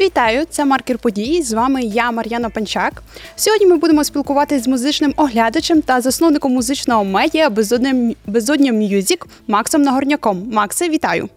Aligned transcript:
Вітаю, 0.00 0.44
це 0.50 0.64
маркер 0.64 0.98
події. 0.98 1.42
З 1.42 1.52
вами 1.52 1.82
я, 1.82 2.10
Мар'яна 2.10 2.50
Панчак. 2.50 3.02
Сьогодні 3.36 3.66
ми 3.66 3.76
будемо 3.76 4.04
спілкуватися 4.04 4.64
з 4.64 4.68
музичним 4.68 5.14
оглядачем 5.16 5.82
та 5.82 6.00
засновником 6.00 6.52
музичного 6.52 7.04
медіа 7.04 7.50
Безодня 8.26 8.72
Music 8.72 9.26
Максом 9.46 9.82
Нагорняком. 9.82 10.48
Максе, 10.52 10.88
вітаю! 10.88 11.28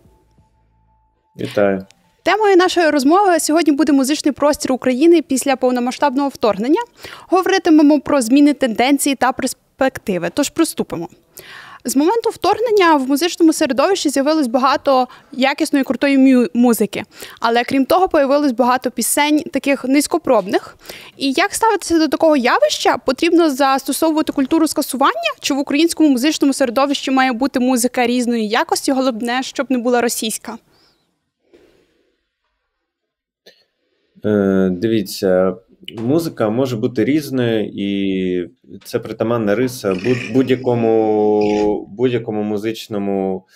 Вітаю! 1.39 1.85
Темою 2.23 2.55
нашої 2.57 2.89
розмови 2.89 3.39
сьогодні 3.39 3.73
буде 3.73 3.91
музичний 3.91 4.31
простір 4.31 4.71
України 4.71 5.21
після 5.21 5.55
повномасштабного 5.55 6.29
вторгнення. 6.29 6.81
Говоритимемо 7.29 7.99
про 7.99 8.21
зміни 8.21 8.53
тенденції 8.53 9.15
та 9.15 9.31
перспективи. 9.31 10.31
Тож 10.33 10.49
приступимо. 10.49 11.09
З 11.85 11.95
моменту 11.95 12.29
вторгнення 12.29 12.95
в 12.95 13.07
музичному 13.09 13.53
середовищі 13.53 14.09
з'явилось 14.09 14.47
багато 14.47 15.07
якісної 15.31 15.85
крутої 15.85 16.17
мю- 16.17 16.47
музики, 16.53 17.03
але 17.39 17.63
крім 17.63 17.85
того, 17.85 18.09
появилось 18.09 18.51
багато 18.51 18.91
пісень 18.91 19.39
таких 19.39 19.85
низькопробних. 19.85 20.77
І 21.17 21.31
як 21.31 21.53
ставитися 21.55 21.99
до 21.99 22.07
такого 22.07 22.37
явища, 22.37 22.97
потрібно 22.97 23.49
застосовувати 23.49 24.33
культуру 24.33 24.67
скасування, 24.67 25.31
чи 25.39 25.53
в 25.53 25.57
українському 25.59 26.09
музичному 26.09 26.53
середовищі 26.53 27.11
має 27.11 27.31
бути 27.33 27.59
музика 27.59 28.07
різної 28.07 28.47
якості, 28.47 28.91
головне, 28.91 29.43
щоб 29.43 29.67
не 29.69 29.77
була 29.77 30.01
російська. 30.01 30.57
Е, 34.25 34.69
Дивіться, 34.71 35.55
музика 35.97 36.49
може 36.49 36.77
бути 36.77 37.05
різною, 37.05 37.71
і 37.75 38.49
це 38.83 38.99
притаманна 38.99 39.55
риса 39.55 39.95
будь-якому 40.33 41.85
будь-якому 41.85 42.43
музичному 42.43 43.47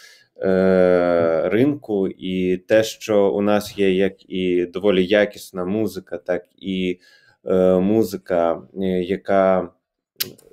е, 0.41 1.49
ринку. 1.49 2.07
І 2.07 2.57
те, 2.57 2.83
що 2.83 3.31
у 3.31 3.41
нас 3.41 3.77
є 3.77 3.91
як 3.95 4.29
і 4.29 4.65
доволі 4.65 5.05
якісна 5.05 5.65
музика, 5.65 6.17
так 6.17 6.43
і 6.57 6.99
е, 7.45 7.79
музика, 7.79 8.61
е, 8.81 8.85
яка 9.03 9.69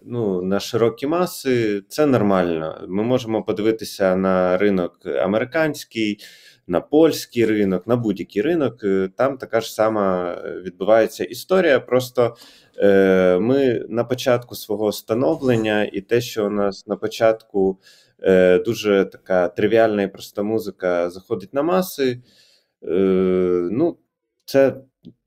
ну, 0.05 0.43
на 0.43 0.61
широкі 0.61 1.07
маси, 1.07 1.83
це 1.89 2.07
нормально. 2.07 2.85
Ми 2.89 3.03
можемо 3.03 3.43
подивитися 3.43 4.17
на 4.17 4.59
ринок 4.59 5.07
американський 5.07 6.19
на 6.67 6.81
польський 6.81 7.47
ринок, 7.47 7.87
на 7.87 7.97
будь-який 7.97 8.43
ринок. 8.43 8.85
Е, 8.85 9.11
там 9.17 9.39
така 9.39 9.61
ж 9.61 9.75
сама 9.75 10.33
е, 10.33 10.61
відбувається 10.61 11.25
історія. 11.25 11.81
Просто 11.81 12.37
е, 12.79 13.39
ми 13.39 13.87
на 13.89 14.05
початку 14.05 14.55
свого 14.55 14.93
становлення, 14.93 15.85
і 15.93 16.01
те, 16.01 16.21
що 16.21 16.47
у 16.47 16.51
нас 16.51 16.87
на 16.87 16.97
початку 16.97 17.79
дуже 18.65 19.05
така 19.05 19.49
тривіальна 19.49 20.03
і 20.03 20.13
проста 20.13 20.43
музика 20.43 21.11
заходить 21.11 21.55
на 21.55 21.63
маси. 21.63 22.23
Ну, 23.71 23.99
це 24.45 24.75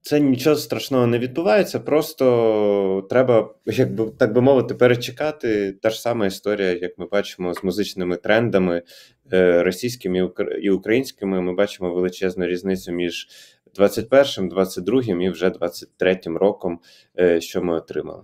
це 0.06 0.20
нічого 0.20 0.56
страшного 0.56 1.08
не 1.08 1.20
відбувається, 1.20 1.80
просто 1.80 3.08
треба, 3.10 3.56
якби 3.66 4.12
так 4.20 4.34
би 4.34 4.42
мовити, 4.42 4.76
перечекати. 4.76 5.72
Та 5.72 5.90
ж 5.90 6.02
сама 6.02 6.26
історія, 6.26 6.74
як 6.74 6.98
ми 6.98 7.06
бачимо 7.06 7.54
з 7.54 7.64
музичними 7.64 8.18
трендами 8.18 8.82
е, 9.34 9.64
російськими 9.64 10.32
і 10.62 10.70
українськими. 10.70 11.42
Ми 11.42 11.54
бачимо 11.54 11.94
величезну 11.94 12.46
різницю 12.46 12.92
між 12.92 13.28
21, 13.76 14.50
22 14.50 15.02
і 15.02 15.30
вже 15.30 15.50
23 15.50 16.20
роком, 16.26 16.80
е, 17.20 17.42
що 17.42 17.62
ми 17.62 17.76
отримали. 17.76 18.24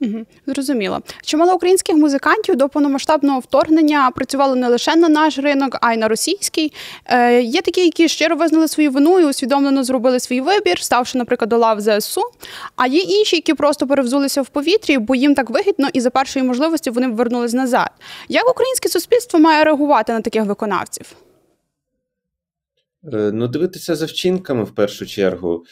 Угу, 0.00 0.24
Зрозуміло. 0.46 1.00
Чимало 1.22 1.54
українських 1.54 1.96
музикантів 1.96 2.56
до 2.56 2.68
повномасштабного 2.68 3.40
вторгнення 3.40 4.10
працювали 4.10 4.56
не 4.56 4.68
лише 4.68 4.96
на 4.96 5.08
наш 5.08 5.38
ринок, 5.38 5.78
а 5.80 5.92
й 5.92 5.96
на 5.96 6.08
російський. 6.08 6.72
Е, 7.06 7.42
Є 7.42 7.60
такі, 7.60 7.84
які 7.84 8.08
щиро 8.08 8.36
визнали 8.36 8.68
свою 8.68 8.90
вину 8.90 9.20
і 9.20 9.24
усвідомлено 9.24 9.84
зробили 9.84 10.20
свій 10.20 10.40
вибір, 10.40 10.82
ставши, 10.82 11.18
наприклад, 11.18 11.48
до 11.48 11.58
лав 11.58 11.80
ЗСУ. 11.80 12.22
А 12.76 12.86
є 12.86 13.00
інші, 13.00 13.36
які 13.36 13.54
просто 13.54 13.86
перевзулися 13.86 14.42
в 14.42 14.48
повітрі, 14.48 14.98
бо 14.98 15.14
їм 15.14 15.34
так 15.34 15.50
вигідно, 15.50 15.88
і 15.92 16.00
за 16.00 16.10
першої 16.10 16.44
можливості 16.44 16.90
вони 16.90 17.08
вернулись 17.08 17.52
назад. 17.52 17.90
Як 18.28 18.50
українське 18.50 18.88
суспільство 18.88 19.40
має 19.40 19.64
реагувати 19.64 20.12
на 20.12 20.20
таких 20.20 20.44
виконавців? 20.44 21.06
Е, 23.12 23.30
ну, 23.34 23.48
дивитися 23.48 23.94
за 23.94 24.06
вчинками 24.06 24.64
в 24.64 24.74
першу 24.74 25.06
чергу. 25.06 25.64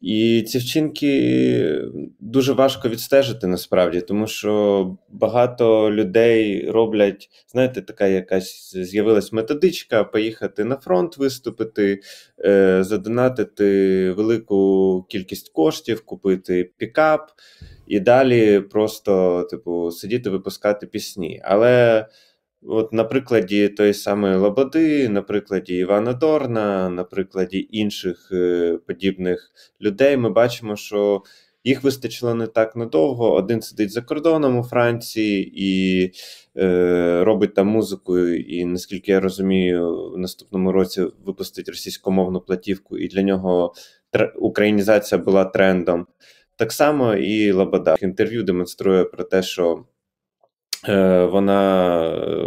І 0.00 0.42
ці 0.42 0.58
вчинки 0.58 1.82
дуже 2.20 2.52
важко 2.52 2.88
відстежити 2.88 3.46
насправді, 3.46 4.00
тому 4.00 4.26
що 4.26 4.96
багато 5.08 5.92
людей 5.92 6.70
роблять, 6.70 7.30
знаєте, 7.52 7.82
така 7.82 8.06
якась 8.06 8.76
з'явилась 8.76 9.32
методичка 9.32 10.04
поїхати 10.04 10.64
на 10.64 10.76
фронт, 10.76 11.16
виступити, 11.16 12.00
е, 12.44 12.84
задонатити 12.84 14.10
велику 14.10 15.02
кількість 15.08 15.52
коштів, 15.52 16.04
купити 16.04 16.70
пікап 16.76 17.30
і 17.86 18.00
далі 18.00 18.60
просто, 18.60 19.42
типу, 19.50 19.90
сидіти 19.90 20.30
випускати 20.30 20.86
пісні. 20.86 21.40
Але 21.44 22.06
От 22.66 22.92
на 22.92 23.04
прикладі 23.04 23.68
тої 23.68 23.94
самої 23.94 24.36
Лободи, 24.36 25.08
на 25.08 25.22
прикладі 25.22 25.76
Івана 25.76 26.12
Дорна, 26.12 26.88
на 26.88 27.04
прикладі 27.04 27.68
інших 27.70 28.28
е, 28.32 28.78
подібних 28.86 29.50
людей, 29.80 30.16
ми 30.16 30.30
бачимо, 30.30 30.76
що 30.76 31.22
їх 31.64 31.82
вистачило 31.82 32.34
не 32.34 32.46
так 32.46 32.76
надовго. 32.76 33.32
Один 33.32 33.62
сидить 33.62 33.92
за 33.92 34.02
кордоном 34.02 34.58
у 34.58 34.62
Франції 34.62 35.52
і 35.56 36.12
е, 36.56 37.24
робить 37.24 37.54
там 37.54 37.66
музику. 37.66 38.18
І 38.28 38.64
наскільки 38.64 39.12
я 39.12 39.20
розумію, 39.20 40.10
в 40.10 40.18
наступному 40.18 40.72
році 40.72 41.06
випустить 41.24 41.68
російськомовну 41.68 42.40
платівку, 42.40 42.98
і 42.98 43.08
для 43.08 43.22
нього 43.22 43.74
тр... 44.10 44.32
українізація 44.36 45.18
була 45.18 45.44
трендом. 45.44 46.06
Так 46.56 46.72
само 46.72 47.14
і 47.14 47.52
Лобода 47.52 47.96
інтерв'ю 48.00 48.42
демонструє 48.42 49.04
про 49.04 49.24
те, 49.24 49.42
що. 49.42 49.84
Е, 50.88 51.24
вона 51.24 52.06
е, 52.06 52.44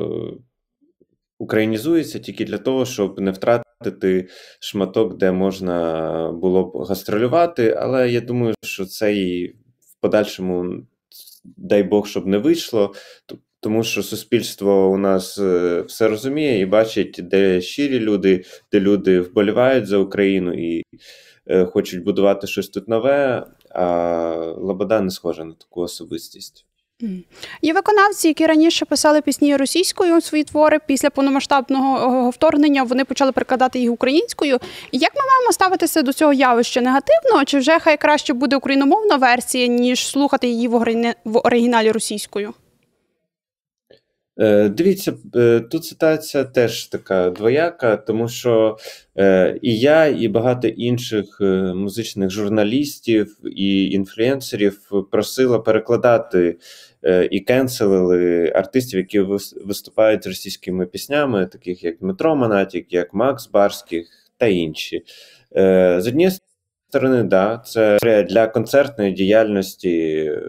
українізується 1.40 2.20
тільки 2.20 2.46
для 2.46 2.58
того, 2.58 2.86
щоб 2.86 3.20
не 3.20 3.32
втратити 3.32 4.28
шматок, 4.60 5.18
де 5.18 5.32
можна 5.32 6.32
було 6.32 6.64
б 6.64 6.78
гастролювати. 6.84 7.72
Але 7.72 8.10
я 8.12 8.22
думаю, 8.22 8.56
що 8.64 8.86
це 8.86 9.16
і 9.16 9.48
в 9.80 10.02
подальшому, 10.02 10.84
дай 11.44 11.84
Бог, 11.84 12.08
щоб 12.08 12.28
не 12.28 12.38
вийшло. 12.38 12.94
Тому 13.60 13.84
що 13.84 14.04
суспільство 14.04 14.90
у 14.90 14.98
нас 14.98 15.40
е, 15.40 15.82
все 15.82 16.08
розуміє 16.08 16.60
і 16.60 16.66
бачить, 16.66 17.20
де 17.24 17.62
щирі 17.62 18.00
люди, 18.00 18.46
де 18.72 18.80
люди 18.80 19.22
вболівають 19.22 19.88
за 19.88 19.98
Україну 19.98 20.54
і 20.54 20.84
хочуть 21.66 22.04
будувати 22.04 22.48
щось 22.48 22.70
тут 22.70 22.88
нове. 22.88 23.48
А 23.70 24.54
Лобода 24.58 25.02
не 25.02 25.12
схожа 25.12 25.44
на 25.44 25.54
таку 25.54 25.82
особистість. 25.82 26.67
Є 27.62 27.74
виконавці, 27.74 28.28
які 28.28 28.46
раніше 28.46 28.86
писали 28.86 29.22
пісні 29.22 29.58
російською 29.58 30.22
свої 30.22 30.44
твори. 30.44 30.80
Після 30.88 31.10
повномасштабного 31.10 32.30
вторгнення 32.30 32.84
вони 32.84 33.06
почали 33.06 33.32
перекладати 33.32 33.80
їх 33.80 33.92
українською. 33.92 34.60
Як 34.92 35.12
ми 35.16 35.22
маємо 35.32 35.52
ставитися 35.52 36.02
до 36.02 36.14
цього 36.14 36.34
явища 36.34 36.82
негативно? 36.82 37.46
Чи 37.46 37.58
вже 37.58 37.80
хай 37.80 37.98
краще 37.98 38.34
буде 38.34 38.56
україномовна 38.56 39.16
версія, 39.16 39.68
ніж 39.68 40.08
слухати 40.08 40.48
її 40.48 40.68
в 40.68 41.38
оригіналі 41.44 41.92
російською? 41.92 42.54
Е, 44.40 44.70
дивіться, 44.70 45.14
е, 45.36 45.60
тут 45.60 45.86
ситуація 45.86 46.44
теж 46.44 46.86
така 46.86 47.30
двояка, 47.30 47.98
тому 47.98 48.28
що 48.30 48.78
е, 49.18 49.60
і 49.62 49.80
я, 49.80 50.06
і 50.06 50.28
багато 50.28 50.68
інших 50.68 51.38
музичних 51.76 52.30
журналістів 52.30 53.38
і 53.56 53.86
інфлюенсерів 53.86 54.80
просила 55.12 55.60
перекладати 55.60 56.58
і 57.32 57.40
кенселили 57.40 58.52
артистів, 58.56 59.00
які 59.00 59.20
виступають 59.66 60.28
російськими 60.28 60.86
піснями, 60.86 61.46
таких 61.46 61.84
як 61.84 61.98
Дмитро 62.00 62.36
Монатік, 62.36 62.94
як 62.94 63.14
Макс 63.14 63.50
Барських 63.50 64.08
та 64.38 64.48
інші. 64.48 65.02
З 65.98 66.08
однієї 66.08 66.32
сторони, 66.90 67.24
да, 67.24 67.62
це 67.66 67.98
для 68.30 68.48
концертної 68.48 69.12
діяльності 69.12 70.00
е, 70.10 70.42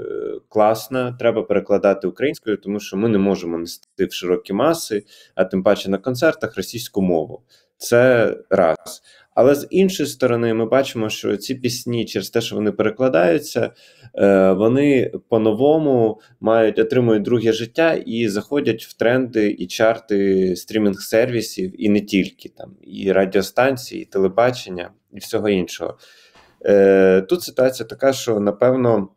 класна. 0.49 1.17
Треба 1.19 1.43
перекладати 1.43 2.07
українською, 2.07 2.57
тому 2.57 2.81
що 2.81 2.97
ми 2.97 3.09
не 3.09 3.19
можемо 3.19 3.59
нести 3.59 4.07
в 4.07 4.13
широкі 4.13 4.53
маси, 4.53 5.05
а 5.35 5.45
тим 5.45 5.63
паче 5.63 5.91
на 5.91 5.99
концертах 5.99 6.57
російську 6.57 7.03
мову. 7.03 7.43
Це 7.77 8.35
раз. 8.51 9.03
Але 9.35 9.55
з 9.55 9.67
іншої 9.71 10.09
сторони, 10.09 10.55
ми 10.55 10.67
бачимо, 10.67 11.09
що 11.09 11.37
ці 11.37 11.55
пісні, 11.55 12.05
через 12.05 12.31
те, 12.31 12.41
що 12.41 12.57
вони 12.57 12.73
перекладаються, 12.73 13.71
е, 14.15 14.53
вони 14.53 15.13
по-новому 15.29 16.21
мають 16.41 16.79
отримують 16.79 17.23
друге 17.23 17.53
життя 17.53 17.95
і 18.07 18.29
заходять 18.29 18.85
в 18.85 18.93
тренди 18.93 19.51
і 19.51 19.67
чарти 19.67 20.55
стрімінг-сервісів, 20.55 21.75
і 21.79 21.89
не 21.89 22.01
тільки 22.01 22.49
там, 22.49 22.77
і 22.83 23.13
радіостанції, 23.13 24.03
і 24.03 24.05
телебачення, 24.05 24.91
і 25.13 25.19
всього 25.19 25.49
іншого. 25.49 25.99
Е, 26.67 27.21
тут 27.21 27.43
ситуація 27.43 27.87
така, 27.87 28.13
що 28.13 28.41
напевно. 28.41 29.09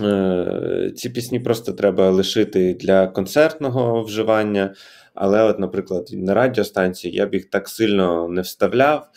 Е, 0.00 0.92
ці 0.96 1.10
пісні 1.10 1.40
просто 1.40 1.72
треба 1.72 2.10
лишити 2.10 2.74
для 2.74 3.06
концертного 3.06 4.02
вживання, 4.02 4.74
але, 5.14 5.42
от, 5.42 5.58
наприклад, 5.58 6.08
на 6.12 6.34
радіостанції 6.34 7.14
я 7.14 7.26
б 7.26 7.34
їх 7.34 7.50
так 7.50 7.68
сильно 7.68 8.28
не 8.28 8.40
вставляв. 8.40 9.08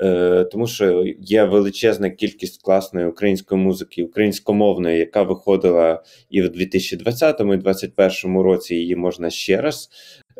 Е, 0.00 0.44
тому 0.44 0.66
що 0.66 1.04
є 1.20 1.44
величезна 1.44 2.10
кількість 2.10 2.62
класної 2.62 3.06
української 3.06 3.60
музики, 3.60 4.02
українськомовної, 4.02 4.98
яка 4.98 5.22
виходила 5.22 6.02
і 6.30 6.42
в 6.42 6.48
2020 6.48 7.40
і 7.40 7.44
2021 7.44 8.40
році. 8.40 8.74
Її 8.74 8.96
можна 8.96 9.30
ще 9.30 9.60
раз 9.60 9.88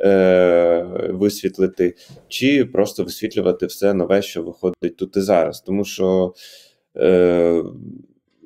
е, 0.05 0.87
висвітлити, 1.11 1.95
чи 2.29 2.65
просто 2.65 3.05
висвітлювати 3.05 3.67
все 3.67 3.95
нове, 3.95 4.23
що 4.23 4.43
виходить 4.43 4.97
тут 4.97 5.17
і 5.17 5.21
зараз. 5.21 5.61
Тому 5.61 5.85
що, 5.85 6.35
е, 6.97 7.63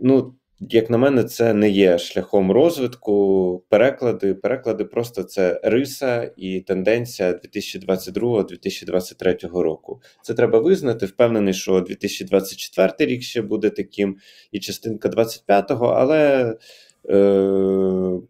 ну, 0.02 0.34
як 0.70 0.90
на 0.90 0.99
мене, 0.99 1.25
це 1.25 1.54
не 1.54 1.70
є 1.70 1.99
шляхом 1.99 2.52
розвитку. 2.52 3.64
Переклади, 3.69 4.34
переклади 4.34 4.84
просто 4.84 5.22
це 5.22 5.60
риса 5.64 6.32
і 6.37 6.60
тенденція 6.60 7.32
2022-2023 7.32 9.62
року. 9.62 10.00
Це 10.22 10.34
треба 10.34 10.58
визнати. 10.58 11.06
Впевнений, 11.06 11.55
що 11.55 11.81
2024 11.81 13.12
рік 13.12 13.22
ще 13.22 13.43
буде 13.43 13.70
таким, 13.70 14.16
і 14.52 14.60
частинка 14.60 15.08
25-го, 15.08 15.87
але. 15.87 16.55
Е, 17.08 18.20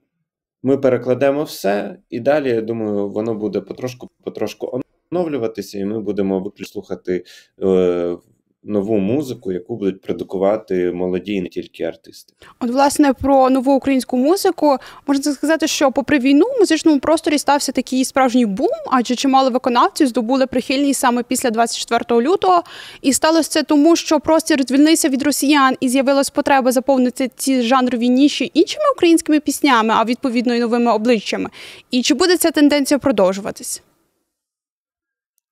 ми 0.62 0.79
перекладемо 0.79 1.44
все, 1.44 1.99
і 2.11 2.20
далі, 2.20 2.49
я 2.49 2.62
думаю, 2.62 3.09
воно 3.09 3.35
буде 3.35 3.61
потрошку-потрошку 3.61 4.81
оновлюватися, 5.12 5.79
і 5.79 5.85
ми 5.85 6.00
будемо 6.00 6.41
виключно 6.41 6.73
слухати 6.73 7.25
е, 7.62 8.17
нову 8.64 8.99
музику, 8.99 9.53
яку 9.53 9.76
будуть 9.76 10.00
продукувати 10.00 10.93
молоді, 10.93 11.32
і 11.32 11.41
не 11.41 11.49
тільки 11.49 11.85
артисти. 11.85 12.35
От, 12.61 12.70
власне, 12.70 13.12
про 13.12 13.50
нову 13.50 13.73
українську 13.73 14.17
музику 14.17 14.76
можна 15.06 15.32
сказати, 15.32 15.67
що 15.67 15.93
попри 15.93 16.19
війну 16.19 16.47
в 16.56 16.61
музичному 16.61 17.00
просторі 17.00 17.38
стався 17.38 17.73
такий 17.73 18.05
справжній 18.05 18.47
бум, 18.47 18.70
адже 18.93 19.14
чимало 19.14 19.50
виконавців 19.50 20.06
здобули 20.06 20.47
прихильність 20.47 21.00
саме 21.00 21.23
після 21.23 21.50
24 21.50 22.20
лютого. 22.20 22.62
І 23.03 23.12
сталося 23.12 23.50
це 23.50 23.62
тому, 23.62 23.97
що 23.97 24.20
простір 24.20 24.62
звільнився 24.69 25.09
від 25.09 25.23
росіян 25.23 25.76
і 25.81 25.88
з'явилась 25.88 26.31
потреба 26.31 26.73
заповнити 26.73 27.31
ці 27.37 27.62
жанрові 27.62 28.09
ніші 28.09 28.50
іншими 28.55 28.85
українськими 28.97 29.41
піснями, 29.41 29.94
а 29.97 30.05
відповідно 30.05 30.55
і 30.55 30.61
новими 30.61 30.93
обличчями. 30.93 31.50
І 31.91 32.03
чи 32.03 32.14
буде 32.14 32.37
ця 32.37 32.50
тенденція 32.50 32.99
продовжуватись? 32.99 33.82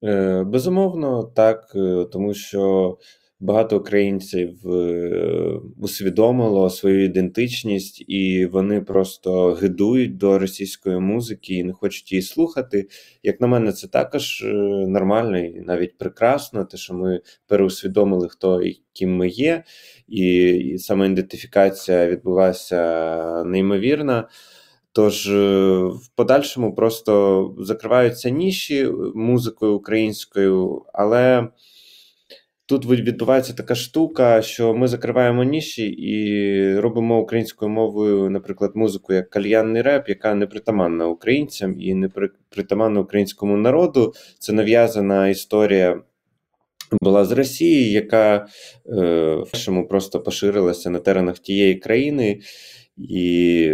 Е, 0.04 0.44
безумовно, 0.44 1.24
так, 1.24 1.72
е, 1.74 2.04
тому 2.12 2.34
що 2.34 2.98
багато 3.40 3.78
українців 3.78 4.68
е, 4.72 5.60
усвідомило 5.78 6.70
свою 6.70 7.04
ідентичність, 7.04 8.04
і 8.08 8.46
вони 8.46 8.80
просто 8.80 9.52
гидують 9.52 10.16
до 10.16 10.38
російської 10.38 11.00
музики 11.00 11.54
і 11.54 11.64
не 11.64 11.72
хочуть 11.72 12.12
її 12.12 12.22
слухати. 12.22 12.88
Як 13.22 13.40
на 13.40 13.46
мене, 13.46 13.72
це 13.72 13.88
також 13.88 14.44
нормально 14.86 15.38
і 15.38 15.60
навіть 15.60 15.98
прекрасно, 15.98 16.64
те, 16.64 16.76
що 16.76 16.94
ми 16.94 17.20
переусвідомили, 17.46 18.28
хто 18.28 18.62
і 18.62 18.82
ким 18.92 19.16
ми 19.16 19.28
є, 19.28 19.64
і 20.08 20.76
саме 20.78 21.06
ідентифікація 21.06 22.06
відбулася 22.06 23.44
неймовірна. 23.44 24.28
Тож 24.92 25.28
е, 25.28 25.76
в 25.84 26.08
подальшому 26.16 26.74
просто 26.74 27.54
закриваються 27.58 28.30
ніші 28.30 28.88
музикою 29.14 29.74
українською, 29.74 30.82
але 30.92 31.48
тут 32.66 32.86
відбувається 32.86 33.52
така 33.52 33.74
штука, 33.74 34.42
що 34.42 34.74
ми 34.74 34.88
закриваємо 34.88 35.44
ніші 35.44 35.86
і 35.86 36.74
робимо 36.78 37.20
українською 37.20 37.70
мовою, 37.70 38.30
наприклад, 38.30 38.70
музику 38.74 39.12
як 39.12 39.30
кальянний 39.30 39.82
реп, 39.82 40.08
яка 40.08 40.34
не 40.34 40.46
притаманна 40.46 41.06
українцям 41.06 41.80
і 41.80 41.94
не 41.94 42.08
притаманна 42.48 43.00
українському 43.00 43.56
народу. 43.56 44.12
Це 44.38 44.52
нав'язана 44.52 45.28
історія. 45.28 46.02
Була 47.02 47.24
з 47.24 47.32
Росії, 47.32 47.90
яка 47.92 48.46
е, 48.86 49.44
першому 49.52 49.88
просто 49.88 50.20
поширилася 50.20 50.90
на 50.90 50.98
теренах 50.98 51.38
тієї 51.38 51.74
країни, 51.74 52.40
і 52.96 53.72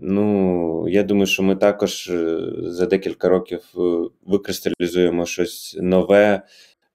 Ну, 0.00 0.88
я 0.88 1.02
думаю, 1.02 1.26
що 1.26 1.42
ми 1.42 1.56
також 1.56 2.08
е, 2.08 2.38
за 2.56 2.86
декілька 2.86 3.28
років 3.28 3.60
е, 3.76 3.80
викристалізуємо 4.26 5.26
щось 5.26 5.78
нове, 5.80 6.42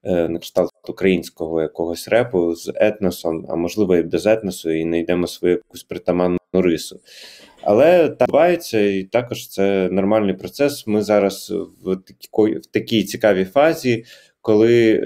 е, 0.04 0.28
на 0.28 0.38
кшталт 0.38 0.70
українського 0.88 1.62
якогось 1.62 2.08
репу 2.08 2.54
з 2.54 2.72
етносом, 2.74 3.46
а 3.48 3.56
можливо 3.56 3.96
і 3.96 4.02
без 4.02 4.26
етносу, 4.26 4.70
і 4.70 4.82
знайдемо 4.82 5.26
свою 5.26 5.54
якусь 5.54 5.82
притаманну 5.82 6.38
рису. 6.52 7.00
Але 7.62 8.08
так 8.08 8.28
відбувається, 8.28 8.80
і 8.80 9.02
також 9.04 9.48
це 9.48 9.88
нормальний 9.92 10.34
процес. 10.34 10.86
Ми 10.86 11.02
зараз 11.02 11.50
в 11.84 11.96
такій, 11.96 12.58
в 12.58 12.66
такій 12.66 13.04
цікавій 13.04 13.44
фазі, 13.44 14.04
коли 14.40 15.00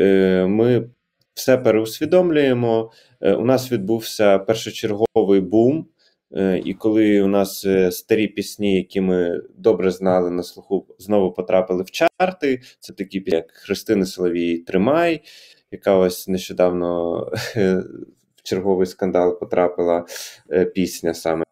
ми 0.49 0.89
все 1.35 1.59
переусвідомлюємо. 1.59 2.91
У 3.21 3.45
нас 3.45 3.73
відбувся 3.73 4.39
першочерговий 4.39 5.41
бум. 5.41 5.87
Е, 6.35 6.63
і 6.65 6.75
коли 6.75 7.23
у 7.23 7.27
нас 7.29 7.65
е, 7.65 7.93
старі 7.93 8.29
пісні, 8.29 8.77
які 8.77 9.01
ми 9.01 9.43
добре 9.59 9.91
знали 9.91 10.31
на 10.31 10.43
слуху, 10.43 10.87
знову 10.99 11.33
потрапили 11.33 11.83
в 11.83 11.91
чарти, 11.91 12.61
це 12.81 12.93
такі 12.93 13.21
пісні, 13.21 13.37
як 13.37 13.51
Христини 13.51 14.07
Соловій 14.07 14.59
Тримай, 14.59 15.23
яка 15.71 15.97
ось 15.97 16.29
нещодавно 16.29 17.21
в 18.37 18.43
черговий 18.43 18.87
скандал 18.87 19.41
потрапила 19.41 20.07
е, 20.53 20.65
пісня 20.65 21.15
саме, 21.15 21.45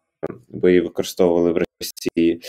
бо 0.49 0.69
її 0.69 0.81
використовували 0.81 1.51
в 1.51 1.57
Росії. 1.57 2.41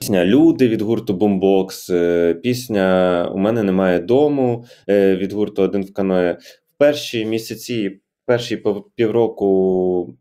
Пісня 0.00 0.24
Люди 0.24 0.68
від 0.68 0.82
гурту 0.82 1.14
Бомбокс, 1.14 1.90
пісня 2.42 3.30
У 3.34 3.38
мене 3.38 3.62
немає 3.62 4.00
дому 4.00 4.64
від 4.88 5.32
гурту 5.32 5.62
Один 5.62 5.84
в 5.84 5.92
каної. 5.92 6.32
В 6.66 6.78
перші 6.78 7.24
місяці, 7.24 8.00
перші 8.26 8.62
півроку 8.94 10.18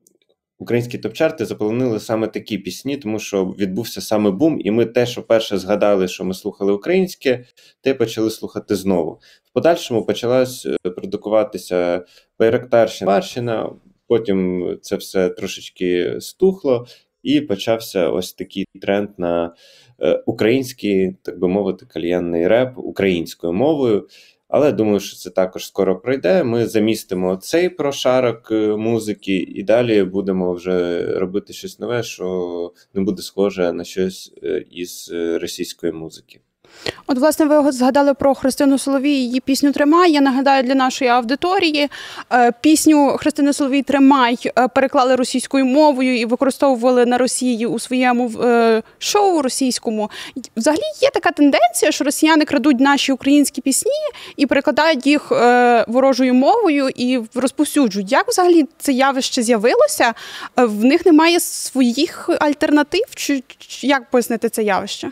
Українські 0.59 0.97
топ-чарти 0.97 1.45
заполонили 1.45 1.99
саме 1.99 2.27
такі 2.27 2.57
пісні, 2.57 2.97
тому 2.97 3.19
що 3.19 3.45
відбувся 3.45 4.01
саме 4.01 4.31
бум, 4.31 4.61
і 4.63 4.71
ми 4.71 4.85
те, 4.85 5.05
що 5.05 5.23
перше 5.23 5.57
згадали, 5.57 6.07
що 6.07 6.23
ми 6.23 6.33
слухали 6.33 6.73
українське, 6.73 7.45
те 7.81 7.93
почали 7.93 8.29
слухати 8.29 8.75
знову. 8.75 9.19
В 9.43 9.53
подальшому 9.53 10.05
почалась 10.05 10.65
е, 10.65 10.89
продукуватися 10.89 12.05
Байрактарщина, 12.39 13.11
Варщина, 13.11 13.69
потім 14.07 14.69
це 14.81 14.95
все 14.95 15.29
трошечки 15.29 16.15
стухло, 16.19 16.87
і 17.23 17.41
почався 17.41 18.09
ось 18.09 18.33
такий 18.33 18.65
тренд 18.81 19.09
на 19.17 19.55
е, 20.01 20.23
український, 20.25 21.15
так 21.21 21.39
би 21.39 21.47
мовити, 21.47 21.85
кальянний 21.85 22.47
реп 22.47 22.77
українською 22.77 23.53
мовою. 23.53 24.07
Але 24.47 24.71
думаю, 24.71 24.99
що 24.99 25.17
це 25.17 25.29
також 25.29 25.65
скоро 25.67 25.99
пройде. 25.99 26.43
Ми 26.43 26.67
замістимо 26.67 27.35
цей 27.35 27.69
прошарок 27.69 28.51
е, 28.51 28.75
музики, 28.77 29.35
і 29.35 29.63
далі 29.63 30.03
будемо 30.03 30.53
вже 30.53 31.05
робити 31.19 31.53
щось 31.53 31.79
нове, 31.79 32.03
що 32.03 32.73
не 32.93 33.01
буде 33.01 33.21
схоже 33.21 33.73
на 33.73 33.83
щось 33.83 34.33
е, 34.43 34.65
із 34.71 35.11
е, 35.13 35.39
російської 35.39 35.93
музики. 35.93 36.41
От, 37.07 37.17
власне, 37.17 37.45
ви 37.45 37.71
згадали 37.71 38.13
про 38.13 38.35
Христину 38.35 38.77
Соловій, 38.77 39.15
її 39.15 39.39
пісню 39.39 39.71
Тримай. 39.71 40.11
Я 40.11 40.21
нагадаю 40.21 40.63
для 40.63 40.75
нашої 40.75 41.11
аудиторії. 41.11 41.89
Е, 42.33 42.51
пісню 42.61 43.17
Христини 43.19 43.53
Соловій 43.53 43.81
Тримай 43.81 44.37
е, 44.45 44.67
переклали 44.67 45.15
російською 45.15 45.65
мовою 45.65 46.19
і 46.19 46.25
використовували 46.25 47.05
на 47.05 47.17
Росії 47.17 47.65
у 47.65 47.79
своєму 47.79 48.31
е, 48.43 48.83
шоу 48.99 49.41
російському. 49.41 50.09
Взагалі 50.57 50.81
є 51.01 51.09
така 51.13 51.31
тенденція, 51.31 51.91
що 51.91 52.03
росіяни 52.03 52.45
крадуть 52.45 52.79
наші 52.79 53.11
українські 53.11 53.61
пісні 53.61 53.91
і 54.37 54.45
перекладають 54.45 55.07
їх 55.07 55.31
ворожою 55.87 56.33
мовою 56.33 56.89
і 56.95 57.19
розповсюджують. 57.35 58.11
Як 58.11 58.27
взагалі 58.27 58.65
це 58.77 58.91
явище 58.91 59.43
з'явилося? 59.43 60.13
В 60.55 60.85
них 60.85 61.05
немає 61.05 61.39
своїх 61.39 62.29
альтернатив? 62.39 63.05
Чи 63.15 63.43
як 63.81 64.09
пояснити 64.09 64.49
це 64.49 64.63
явище? 64.63 65.11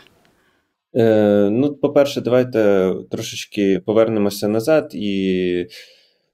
Е, 0.96 1.50
Ну, 1.50 1.74
по-перше, 1.74 2.20
давайте 2.20 2.94
трошечки 3.10 3.80
повернемося 3.80 4.48
назад, 4.48 4.90
і, 4.94 5.66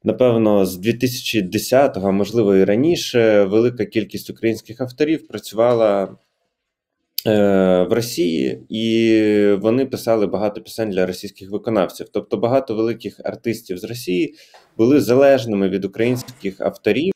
напевно, 0.05 0.67
з 0.67 0.79
2010-го, 0.79 2.09
а 2.09 2.13
можливо 2.13 2.57
і 2.57 2.65
раніше, 2.65 3.45
велика 3.45 3.87
кількість 3.87 4.31
українських 4.31 4.81
авторів 4.81 5.29
працювала 5.29 6.17
е, 7.27 7.83
в 7.83 7.93
Росії, 7.93 8.61
і 8.69 9.57
вони 9.61 9.87
писали 9.87 10.27
багато 10.27 10.61
пісень 10.61 10.91
для 10.91 11.07
російських 11.07 11.51
виконавців. 11.51 12.09
Тобто, 12.13 12.37
багато 12.37 12.75
великих 12.75 13.21
артистів 13.25 13.79
з 13.79 13.85
Росії 13.85 14.35
були 14.77 15.01
залежними 15.01 15.69
від 15.69 15.85
українських 15.85 16.61
авторів, 16.61 17.13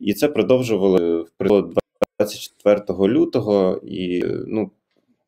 і 0.00 0.14
це 0.14 0.28
продовжувало 0.28 1.26
в 1.40 1.62
24 2.18 2.80
лютого. 3.08 3.80
І 3.84 4.24
ну, 4.46 4.70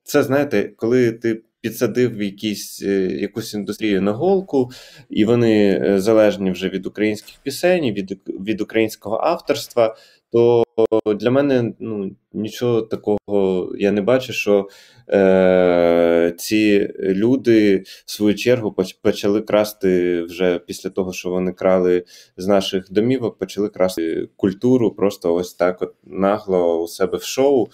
це 0.08 0.22
знаєте, 0.22 0.72
коли 0.76 1.12
ти 1.12 1.42
підсадив 1.60 2.22
якісь, 2.22 2.82
е, 2.82 3.18
якусь 3.20 3.54
індустрію 3.54 4.02
на 4.02 4.12
голку, 4.12 4.70
і 5.10 5.24
вони 5.24 5.80
е, 5.84 6.00
залежні 6.00 6.50
вже 6.50 6.68
від 6.68 6.86
українських 6.86 7.34
пісень, 7.42 7.92
від 7.92 8.20
від 8.26 8.60
українського 8.60 9.20
авторства, 9.22 9.96
то 10.32 10.64
для 11.06 11.30
мене 11.30 11.72
ну, 11.78 12.10
нічого 12.32 12.82
такого 12.82 13.72
я 13.78 13.92
не 13.92 14.00
бачу, 14.00 14.32
що 14.32 14.68
е, 15.08 16.34
ці 16.38 16.88
люди 16.98 17.84
в 18.06 18.10
свою 18.10 18.34
чергу 18.34 18.76
почали 19.02 19.40
красти 19.40 20.22
вже 20.22 20.58
після 20.58 20.90
того, 20.90 21.12
що 21.12 21.30
вони 21.30 21.52
крали 21.52 22.04
з 22.36 22.46
наших 22.46 22.92
домівок, 22.92 23.38
почали 23.38 23.68
красти 23.68 24.28
культуру 24.36 24.90
просто 24.90 25.34
ось 25.34 25.54
так 25.54 25.82
от 25.82 25.94
нагло 26.04 26.82
у 26.82 26.88
себе 26.88 27.18
в 27.18 27.22
шоу. 27.22 27.68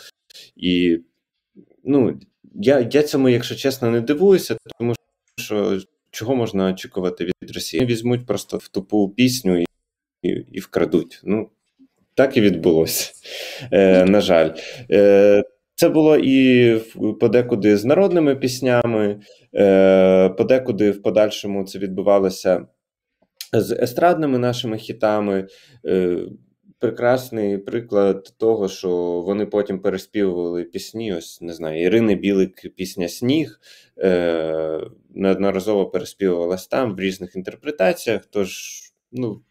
І 0.56 1.00
ну, 1.84 2.20
я 2.54 2.88
я 2.92 3.02
цьому, 3.02 3.28
якщо 3.28 3.54
чесно, 3.54 3.90
не 3.90 4.00
дивуюся, 4.00 4.56
тому 4.78 4.94
що 5.38 5.80
чого 6.10 6.36
можна 6.36 6.70
очікувати 6.70 7.24
від 7.24 7.50
Росії? 7.50 7.86
Візьмуть 7.86 8.26
просто 8.26 8.56
в 8.56 8.68
тупу 8.68 9.08
пісню 9.08 9.60
і, 9.60 9.66
і, 10.22 10.28
і 10.28 10.60
вкрадуть. 10.60 11.20
Ну, 11.24 11.50
так 12.14 12.36
і 12.36 12.40
відбулося. 12.40 13.12
Е, 13.72 14.04
На 14.04 14.20
жаль, 14.20 14.50
Е, 14.90 15.44
це 15.74 15.88
було 15.88 16.16
і 16.16 16.78
подекуди 17.20 17.76
з 17.76 17.84
народними 17.84 18.36
піснями, 18.36 19.20
е, 19.54 20.28
подекуди 20.28 20.90
в 20.90 21.02
подальшому 21.02 21.64
це 21.64 21.78
відбувалося 21.78 22.66
з 23.52 23.72
естрадними 23.72 24.38
нашими 24.38 24.76
хітами. 24.78 25.46
Прекрасний 26.78 27.58
приклад 27.58 28.34
того, 28.36 28.68
що 28.68 28.90
вони 29.26 29.46
потім 29.46 29.78
переспівували 29.78 30.64
пісні. 30.64 31.14
Ось 31.14 31.40
не 31.40 31.52
знаю, 31.54 31.82
Ірини 31.82 32.14
Білик, 32.14 32.74
пісня 32.76 33.08
Сніг 33.08 33.60
е, 33.98 34.80
неодноразово 35.14 35.86
переспівувалась 35.86 36.66
там 36.66 36.96
в 36.96 37.00
різних 37.00 37.36
інтерпретаціях. 37.36 38.26
Тож, 38.30 38.80
ну 39.12 39.42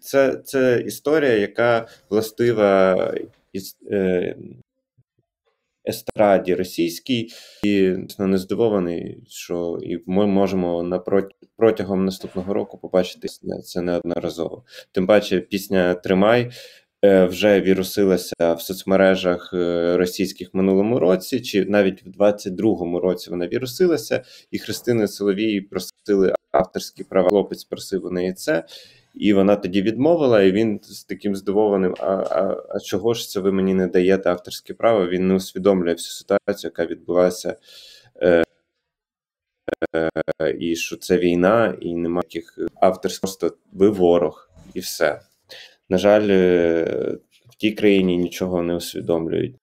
це 0.00 0.36
це 0.36 0.82
історія, 0.86 1.36
яка 1.36 1.88
властива 2.10 2.94
е, 3.90 4.36
естраді 5.88 6.54
російській, 6.54 7.28
і 7.64 7.94
не 8.18 8.38
здивований, 8.38 9.24
що 9.28 9.78
і 9.82 9.98
ми 10.06 10.26
можемо 10.26 10.82
напроти, 10.82 11.28
протягом 11.56 12.04
наступного 12.04 12.54
року 12.54 12.78
побачити 12.78 13.28
це 13.64 13.80
неодноразово. 13.80 14.64
Тим 14.92 15.06
паче, 15.06 15.40
пісня 15.40 15.94
Тримай. 15.94 16.50
Е, 17.04 17.24
вже 17.24 17.60
вірусилася 17.60 18.54
в 18.54 18.60
соцмережах 18.60 19.50
е, 19.54 19.96
російських 19.96 20.54
в 20.54 20.56
минулому 20.56 20.98
році, 20.98 21.40
чи 21.40 21.64
навіть 21.64 22.02
в 22.06 22.22
22-му 22.22 23.00
році 23.00 23.30
вона 23.30 23.46
вірусилася, 23.46 24.24
і 24.50 24.58
Христини 24.58 25.08
Соловій 25.08 25.60
просили 25.60 26.34
авторські 26.52 27.04
права. 27.04 27.28
Хлопець 27.28 27.64
просив 27.64 28.06
у 28.06 28.10
неї 28.10 28.32
це, 28.32 28.64
і 29.14 29.32
вона 29.32 29.56
тоді 29.56 29.82
відмовила, 29.82 30.42
і 30.42 30.52
він 30.52 30.80
з 30.82 31.04
таким 31.04 31.36
здивованим: 31.36 31.94
а 31.98 32.06
а, 32.06 32.64
а 32.68 32.80
чого 32.80 33.14
ж 33.14 33.28
це 33.28 33.40
ви 33.40 33.52
мені 33.52 33.74
не 33.74 33.86
даєте 33.86 34.30
авторське 34.30 34.74
право? 34.74 35.06
Він 35.06 35.28
не 35.28 35.34
усвідомлює 35.34 35.92
всю 35.92 36.10
ситуацію, 36.10 36.68
яка 36.68 36.86
відбулася, 36.86 37.56
е, 38.22 38.44
е, 39.94 40.10
і 40.58 40.76
що 40.76 40.96
це 40.96 41.18
війна, 41.18 41.76
і 41.80 41.94
немає 41.94 42.22
таких 42.22 42.58
авторських, 42.80 43.20
просто 43.20 43.56
ви 43.72 43.88
ворог, 43.88 44.50
і 44.74 44.80
все. 44.80 45.20
На 45.88 45.98
жаль, 45.98 46.28
е, 46.30 47.18
в 47.50 47.54
тій 47.54 47.72
країні 47.72 48.16
нічого 48.16 48.62
не 48.62 48.74
усвідомлюють 48.74 49.56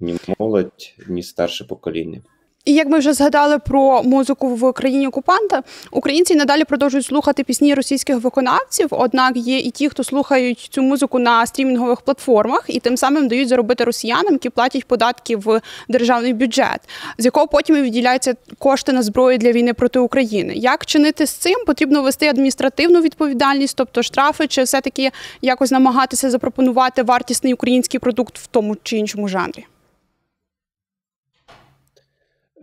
ні 0.00 0.16
молодь, 0.38 0.94
ні 1.08 1.22
старше 1.22 1.64
покоління. 1.64 2.22
І 2.64 2.72
як 2.72 2.88
ми 2.88 2.98
вже 2.98 3.12
згадали 3.12 3.58
про 3.58 4.02
музику 4.02 4.48
в 4.54 4.72
країні 4.72 5.06
окупанта, 5.06 5.62
українці 5.90 6.34
надалі 6.34 6.64
продовжують 6.64 7.06
слухати 7.06 7.44
пісні 7.44 7.74
російських 7.74 8.16
виконавців. 8.16 8.88
Однак 8.90 9.36
є 9.36 9.58
і 9.58 9.70
ті, 9.70 9.88
хто 9.88 10.04
слухають 10.04 10.58
цю 10.58 10.82
музику 10.82 11.18
на 11.18 11.46
стрімінгових 11.46 12.00
платформах, 12.00 12.64
і 12.68 12.80
тим 12.80 12.96
самим 12.96 13.28
дають 13.28 13.48
заробити 13.48 13.84
росіянам, 13.84 14.32
які 14.32 14.50
платять 14.50 14.84
податки 14.84 15.36
в 15.36 15.60
державний 15.88 16.32
бюджет, 16.32 16.80
з 17.18 17.24
якого 17.24 17.46
потім 17.46 17.76
і 17.76 17.80
виділяються 17.80 18.34
кошти 18.58 18.92
на 18.92 19.02
зброю 19.02 19.38
для 19.38 19.52
війни 19.52 19.74
проти 19.74 19.98
України. 19.98 20.54
Як 20.56 20.86
чинити 20.86 21.26
з 21.26 21.30
цим? 21.30 21.56
Потрібно 21.66 22.02
вести 22.02 22.28
адміністративну 22.28 23.00
відповідальність, 23.00 23.76
тобто 23.76 24.02
штрафи, 24.02 24.46
чи 24.46 24.62
все 24.62 24.80
таки 24.80 25.10
якось 25.42 25.70
намагатися 25.70 26.30
запропонувати 26.30 27.02
вартісний 27.02 27.54
український 27.54 28.00
продукт 28.00 28.38
в 28.38 28.46
тому 28.46 28.76
чи 28.82 28.96
іншому 28.96 29.28
жанрі. 29.28 29.66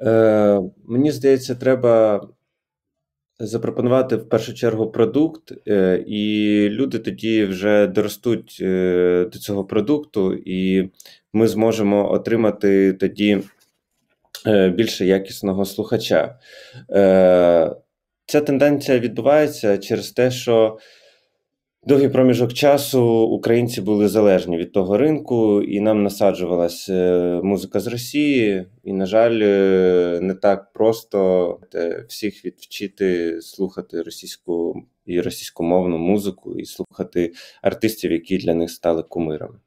Е, 0.01 0.61
Мені 0.85 1.11
здається, 1.11 1.55
треба 1.55 2.27
запропонувати 3.39 4.15
в 4.15 4.29
першу 4.29 4.53
чергу 4.53 4.91
продукт, 4.91 5.53
е, 5.67 6.03
і 6.07 6.69
люди 6.69 6.99
тоді 6.99 7.45
вже 7.45 7.87
доростуть 7.87 8.57
е, 8.61 9.29
до 9.33 9.39
цього 9.39 9.65
продукту, 9.65 10.33
і 10.45 10.89
ми 11.33 11.47
зможемо 11.47 12.11
отримати 12.11 12.93
тоді 12.93 13.41
більше 14.73 15.05
якісного 15.05 15.65
слухача. 15.65 16.39
Ця 18.25 18.41
тенденція 18.45 18.99
відбувається 18.99 19.77
через 19.77 20.11
те, 20.11 20.31
що 20.31 20.77
Довгий 21.83 22.09
проміжок 22.09 22.53
часу 22.53 23.03
українці 23.23 23.81
були 23.81 24.07
залежні 24.07 24.57
від 24.57 24.71
того 24.71 24.97
ринку, 24.97 25.61
і 25.61 25.79
нам 25.79 26.03
насаджувалася 26.03 26.93
е, 26.93 27.41
музика 27.43 27.79
з 27.79 27.87
Росії. 27.87 28.65
І, 28.83 28.93
на 28.93 29.05
жаль, 29.05 29.39
е, 29.41 30.19
не 30.21 30.33
так 30.33 30.73
просто 30.73 31.59
е, 31.75 32.05
всіх 32.09 32.45
відвчити 32.45 33.41
слухати 33.41 34.01
російську 34.01 34.83
і 35.05 35.21
російськомовну 35.21 35.97
музику, 35.97 36.55
і 36.55 36.65
слухати 36.65 37.33
артистів, 37.61 38.11
які 38.11 38.37
для 38.37 38.53
них 38.53 38.71
стали 38.71 39.03
кумирами. 39.03 39.59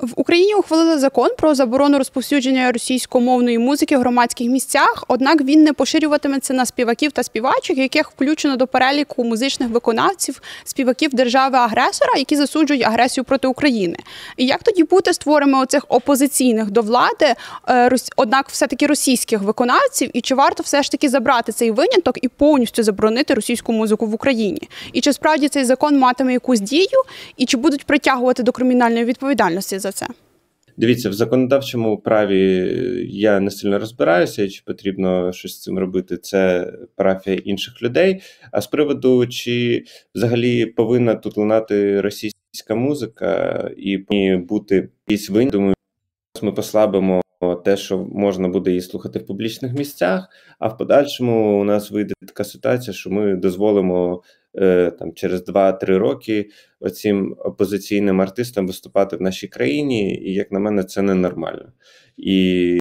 В 0.00 0.12
Україні 0.16 0.54
ухвалили 0.54 0.98
закон 0.98 1.30
про 1.38 1.54
заборону 1.54 1.98
розповсюдження 1.98 2.72
російськомовної 2.72 3.58
музики 3.58 3.96
в 3.96 4.00
громадських 4.00 4.48
місцях, 4.48 5.04
однак 5.08 5.42
він 5.42 5.62
не 5.62 5.72
поширюватиметься 5.72 6.54
на 6.54 6.66
співаків 6.66 7.12
та 7.12 7.22
співачок, 7.22 7.78
яких 7.78 8.10
включено 8.10 8.56
до 8.56 8.66
переліку 8.66 9.24
музичних 9.24 9.68
виконавців, 9.68 10.42
співаків 10.64 11.14
держави-агресора, 11.14 12.12
які 12.16 12.36
засуджують 12.36 12.82
агресію 12.84 13.24
проти 13.24 13.48
України. 13.48 13.96
І 14.36 14.46
як 14.46 14.62
тоді 14.62 14.84
бути 14.84 15.12
створами 15.12 15.58
оцих 15.62 15.84
опозиційних 15.88 16.70
до 16.70 16.82
влади, 16.82 17.34
е, 17.68 17.90
однак 18.16 18.48
все 18.48 18.66
таки 18.66 18.86
російських 18.86 19.42
виконавців, 19.42 20.10
і 20.14 20.20
чи 20.20 20.34
варто 20.34 20.62
все 20.62 20.82
ж 20.82 20.90
таки 20.90 21.08
забрати 21.08 21.52
цей 21.52 21.70
виняток 21.70 22.24
і 22.24 22.28
повністю 22.28 22.82
заборонити 22.82 23.34
російську 23.34 23.72
музику 23.72 24.06
в 24.06 24.14
Україні? 24.14 24.68
І 24.92 25.00
чи 25.00 25.12
справді 25.12 25.48
цей 25.48 25.64
закон 25.64 25.98
матиме 25.98 26.32
якусь 26.32 26.60
дію, 26.60 27.02
і 27.36 27.46
чи 27.46 27.56
будуть 27.56 27.84
притягувати 27.84 28.42
до 28.42 28.52
кримінальної 28.52 29.07
відповідальності 29.08 29.78
за 29.78 29.92
це? 29.92 30.06
Дивіться, 30.76 31.10
в 31.10 31.12
законодавчому 31.12 31.98
праві 31.98 32.72
я 33.08 33.40
не 33.40 33.50
сильно 33.50 33.78
розбираюся, 33.78 34.48
чи 34.48 34.62
потрібно 34.64 35.32
щось 35.32 35.52
з 35.52 35.62
цим 35.62 35.78
робити. 35.78 36.16
Це 36.16 36.72
парафія 36.96 37.36
інших 37.36 37.82
людей. 37.82 38.22
А 38.52 38.60
з 38.60 38.66
приводу, 38.66 39.26
чи 39.26 39.84
взагалі 40.14 40.66
повинна 40.66 41.14
тут 41.14 41.36
лунати 41.36 42.00
російська 42.00 42.74
музика 42.74 43.70
і 43.76 43.98
бути 44.36 44.88
якісь 45.08 45.30
винні, 45.30 45.50
думаю, 45.50 45.74
ми 46.42 46.52
послабимо 46.52 47.20
те, 47.64 47.76
що 47.76 47.98
можна 47.98 48.48
буде 48.48 48.70
її 48.70 48.82
слухати 48.82 49.18
в 49.18 49.26
публічних 49.26 49.72
місцях, 49.72 50.28
а 50.58 50.68
в 50.68 50.78
подальшому 50.78 51.60
у 51.60 51.64
нас 51.64 51.90
вийде 51.90 52.14
така 52.26 52.44
ситуація, 52.44 52.94
що 52.94 53.10
ми 53.10 53.36
дозволимо 53.36 54.22
Е, 54.60 54.90
там 54.90 55.12
через 55.14 55.48
2-3 55.48 55.98
роки 55.98 56.50
оцим 56.80 57.36
опозиційним 57.38 58.20
артистам 58.20 58.66
виступати 58.66 59.16
в 59.16 59.22
нашій 59.22 59.48
країні, 59.48 60.14
і 60.14 60.34
як 60.34 60.52
на 60.52 60.58
мене, 60.58 60.84
це 60.84 61.02
ненормально. 61.02 61.72
І 62.16 62.78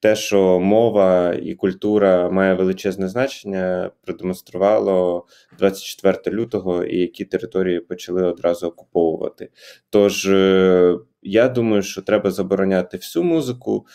те, 0.00 0.16
що 0.16 0.60
мова 0.60 1.34
і 1.34 1.54
культура 1.54 2.30
має 2.30 2.54
величезне 2.54 3.08
значення, 3.08 3.90
продемонструвало 4.04 5.26
24 5.58 6.36
лютого 6.36 6.84
і 6.84 6.98
які 6.98 7.24
території 7.24 7.80
почали 7.80 8.22
одразу 8.22 8.66
окуповувати. 8.66 9.48
Тож 9.90 10.26
е, 10.26 10.98
я 11.22 11.48
думаю, 11.48 11.82
що 11.82 12.02
треба 12.02 12.30
забороняти 12.30 12.96
всю 12.96 13.24
музику. 13.24 13.86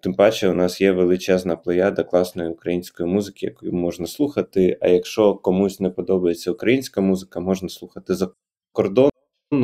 Тим 0.00 0.14
паче, 0.14 0.48
у 0.48 0.54
нас 0.54 0.80
є 0.80 0.92
величезна 0.92 1.56
плеяда 1.56 2.02
класної 2.02 2.50
української 2.50 3.08
музики, 3.08 3.46
яку 3.46 3.76
можна 3.76 4.06
слухати. 4.06 4.78
А 4.80 4.88
якщо 4.88 5.34
комусь 5.34 5.80
не 5.80 5.90
подобається 5.90 6.50
українська 6.50 7.00
музика, 7.00 7.40
можна 7.40 7.68
слухати 7.68 8.14
за 8.14 8.30
кордоном, 8.72 9.10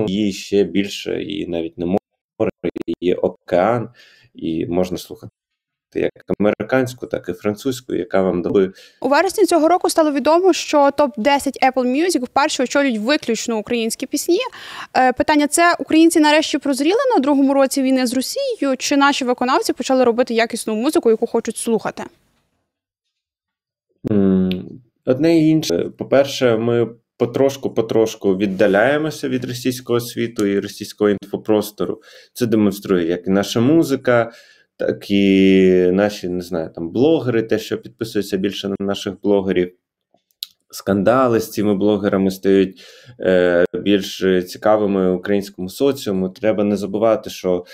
її 0.06 0.32
ще 0.32 0.64
більше, 0.64 1.22
і 1.22 1.46
навіть 1.46 1.78
не 1.78 1.86
море, 1.86 2.50
є 3.00 3.14
океан, 3.14 3.90
і 4.34 4.66
можна 4.66 4.98
слухати 4.98 5.30
як 6.00 6.12
американську, 6.40 7.06
так 7.06 7.28
і 7.28 7.32
французьку, 7.32 7.94
яка 7.94 8.22
вам 8.22 8.42
дали 8.42 8.72
у 9.00 9.08
вересні 9.08 9.46
цього 9.46 9.68
року 9.68 9.90
стало 9.90 10.12
відомо, 10.12 10.52
що 10.52 10.90
топ 10.90 11.10
10 11.16 11.58
Apple 11.62 11.86
Music 11.86 12.24
вперше 12.24 12.62
очолюють 12.62 12.98
виключно 12.98 13.58
українські 13.58 14.06
пісні. 14.06 14.38
Е, 14.96 15.12
питання: 15.12 15.46
це 15.46 15.74
українці 15.78 16.20
нарешті 16.20 16.58
прозріли 16.58 17.00
на 17.16 17.22
другому 17.22 17.54
році 17.54 17.82
війни 17.82 18.06
з 18.06 18.14
Росією, 18.14 18.76
чи 18.78 18.96
наші 18.96 19.24
виконавці 19.24 19.72
почали 19.72 20.04
робити 20.04 20.34
якісну 20.34 20.74
музику, 20.74 21.10
яку 21.10 21.26
хочуть 21.26 21.56
слухати? 21.56 22.02
Одне 25.06 25.38
і 25.38 25.48
інше. 25.48 25.90
По-перше, 25.98 26.56
ми 26.56 26.88
потрошку-потрошку 27.18 28.36
віддаляємося 28.36 29.28
від 29.28 29.44
російського 29.44 30.00
світу 30.00 30.46
і 30.46 30.60
російського 30.60 31.10
інфопростору. 31.10 32.02
Це 32.32 32.46
демонструє 32.46 33.06
як 33.06 33.26
і 33.26 33.30
наша 33.30 33.60
музика, 33.60 34.32
так 34.76 35.10
і 35.10 35.90
наші 35.92 36.28
не 36.28 36.40
знаю, 36.42 36.70
там 36.74 36.90
блогери, 36.90 37.42
те, 37.42 37.58
що 37.58 37.78
підписуються 37.78 38.36
більше 38.36 38.68
на 38.68 38.76
наших 38.80 39.20
блогерів. 39.20 39.72
Скандали 40.70 41.40
з 41.40 41.50
цими 41.50 41.74
блогерами 41.74 42.30
стають 42.30 42.84
е, 43.20 43.64
більш 43.74 44.24
цікавими 44.46 45.12
українському 45.12 45.68
соціуму. 45.68 46.28
Треба 46.28 46.64
не 46.64 46.76
забувати, 46.76 47.30
що 47.30 47.64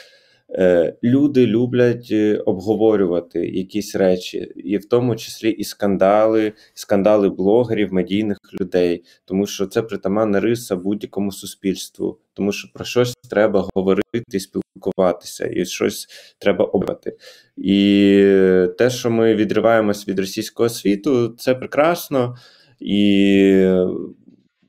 Е, 0.55 0.97
люди 1.03 1.47
люблять 1.47 2.09
е, 2.11 2.37
обговорювати 2.37 3.47
якісь 3.47 3.97
речі, 3.97 4.39
і 4.57 4.77
в 4.77 4.89
тому 4.89 5.17
числі 5.17 5.51
і 5.51 5.65
скандали, 5.65 6.53
скандали 6.75 7.29
блогерів, 7.29 7.93
медійних 7.93 8.39
людей, 8.61 9.05
тому 9.25 9.47
що 9.47 9.67
це 9.67 9.83
притаманна 9.83 10.41
риса 10.41 10.77
будь-якому 10.77 11.33
суспільству, 11.33 12.19
тому 12.35 12.53
що 12.53 12.69
про 12.75 12.85
щось 12.85 13.15
треба 13.31 13.69
говорити 13.75 14.23
і 14.33 14.41
спілкуватися, 14.83 15.51
і 15.53 15.65
щось 15.65 16.09
треба 16.39 16.65
обрати. 16.65 17.17
І 17.57 18.67
те, 18.79 18.91
що 18.91 19.11
ми 19.11 19.35
відриваємось 19.35 20.09
від 20.09 20.19
російського 20.19 20.69
світу, 20.69 21.29
це 21.29 21.55
прекрасно 21.55 22.37
і 22.81 23.67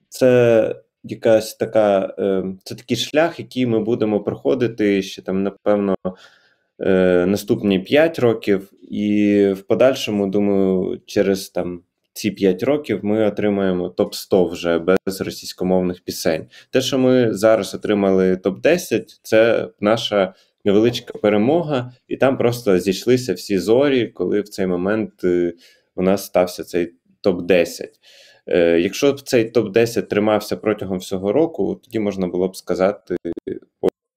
це 0.09 0.75
якась 1.03 1.55
така, 1.55 2.15
е, 2.19 2.43
це 2.63 2.75
такий 2.75 2.97
шлях, 2.97 3.39
який 3.39 3.65
ми 3.65 3.79
будемо 3.79 4.23
проходити 4.23 5.01
ще 5.01 5.21
там, 5.21 5.43
напевно, 5.43 5.95
е, 6.79 7.25
наступні 7.25 7.79
5 7.79 8.19
років, 8.19 8.71
і 8.91 9.47
в 9.51 9.61
подальшому, 9.61 10.27
думаю, 10.27 11.01
через 11.05 11.49
там. 11.49 11.81
Ці 12.13 12.31
5 12.31 12.63
років 12.63 12.99
ми 13.05 13.27
отримаємо 13.27 13.89
топ 13.89 14.15
100 14.15 14.45
вже 14.45 14.79
без 14.79 15.21
російськомовних 15.21 16.01
пісень. 16.01 16.47
Те, 16.69 16.81
що 16.81 16.99
ми 16.99 17.33
зараз 17.33 17.75
отримали 17.75 18.37
топ 18.37 18.59
10 18.61 19.19
це 19.23 19.69
наша 19.79 20.33
невеличка 20.65 21.13
перемога, 21.13 21.91
і 22.07 22.17
там 22.17 22.37
просто 22.37 22.79
зійшлися 22.79 23.33
всі 23.33 23.59
зорі, 23.59 24.07
коли 24.07 24.41
в 24.41 24.49
цей 24.49 24.67
момент 24.67 25.23
е, 25.23 25.53
у 25.95 26.01
нас 26.01 26.25
стався 26.25 26.63
цей 26.63 26.93
топ 27.21 27.41
10 27.41 27.99
Е, 28.47 28.79
якщо 28.79 29.13
б 29.13 29.21
цей 29.21 29.51
топ-10 29.51 30.01
тримався 30.01 30.57
протягом 30.57 30.97
всього 30.97 31.31
року, 31.31 31.81
тоді 31.83 31.99
можна 31.99 32.27
було 32.27 32.47
б 32.47 32.55
сказати: 32.55 33.15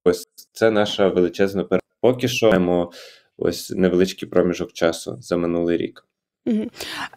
ось 0.05 0.29
це 0.53 0.71
наша 0.71 1.09
величезна 1.09 1.65
перемога. 1.65 1.81
Поки 2.01 2.29
що 2.29 2.47
маємо 2.47 2.93
ось 3.37 3.71
невеличкий 3.71 4.29
проміжок 4.29 4.73
часу 4.73 5.17
за 5.21 5.37
минулий 5.37 5.77
рік. 5.77 6.06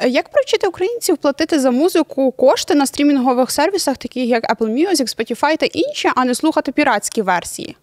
Як 0.07 0.29
привчити 0.29 0.67
українців 0.67 1.17
платити 1.17 1.59
за 1.59 1.71
музику 1.71 2.31
кошти 2.31 2.75
на 2.75 2.85
стрімінгових 2.85 3.51
сервісах, 3.51 3.97
таких 3.97 4.25
як 4.25 4.55
Apple 4.55 4.69
Music, 4.69 5.17
Spotify 5.17 5.57
та 5.57 5.65
інші, 5.65 6.09
а 6.15 6.25
не 6.25 6.35
слухати 6.35 6.71
піратські 6.71 7.21
версії? 7.21 7.75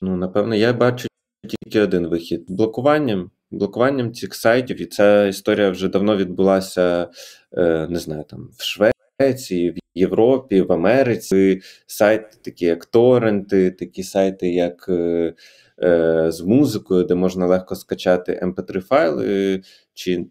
Ну, 0.00 0.16
напевно, 0.16 0.54
я 0.54 0.72
бачу 0.72 1.08
тільки 1.48 1.80
один 1.80 2.06
вихід 2.06 2.44
блокуванням 2.48 3.30
блокуванням 3.50 4.12
цих 4.12 4.34
сайтів, 4.34 4.80
і 4.80 4.86
ця 4.86 5.26
історія 5.26 5.70
вже 5.70 5.88
давно 5.88 6.16
відбулася, 6.16 7.08
е, 7.52 7.86
не 7.90 7.98
знаю, 7.98 8.24
там 8.30 8.48
в 8.58 8.62
Швеції, 8.62 9.70
в 9.70 9.76
Європі, 9.94 10.62
в 10.62 10.72
Америці. 10.72 11.60
Сайти, 11.86 12.36
такі 12.42 12.64
як 12.64 12.84
торренти, 12.84 13.70
такі 13.70 14.02
сайти, 14.02 14.48
як 14.48 14.86
е, 14.88 15.34
е, 15.82 16.26
з 16.32 16.40
музикою, 16.40 17.04
де 17.04 17.14
можна 17.14 17.46
легко 17.46 17.74
скачати 17.74 18.40
mp3 18.42 18.80
файли. 18.80 19.62
чи 19.94 20.26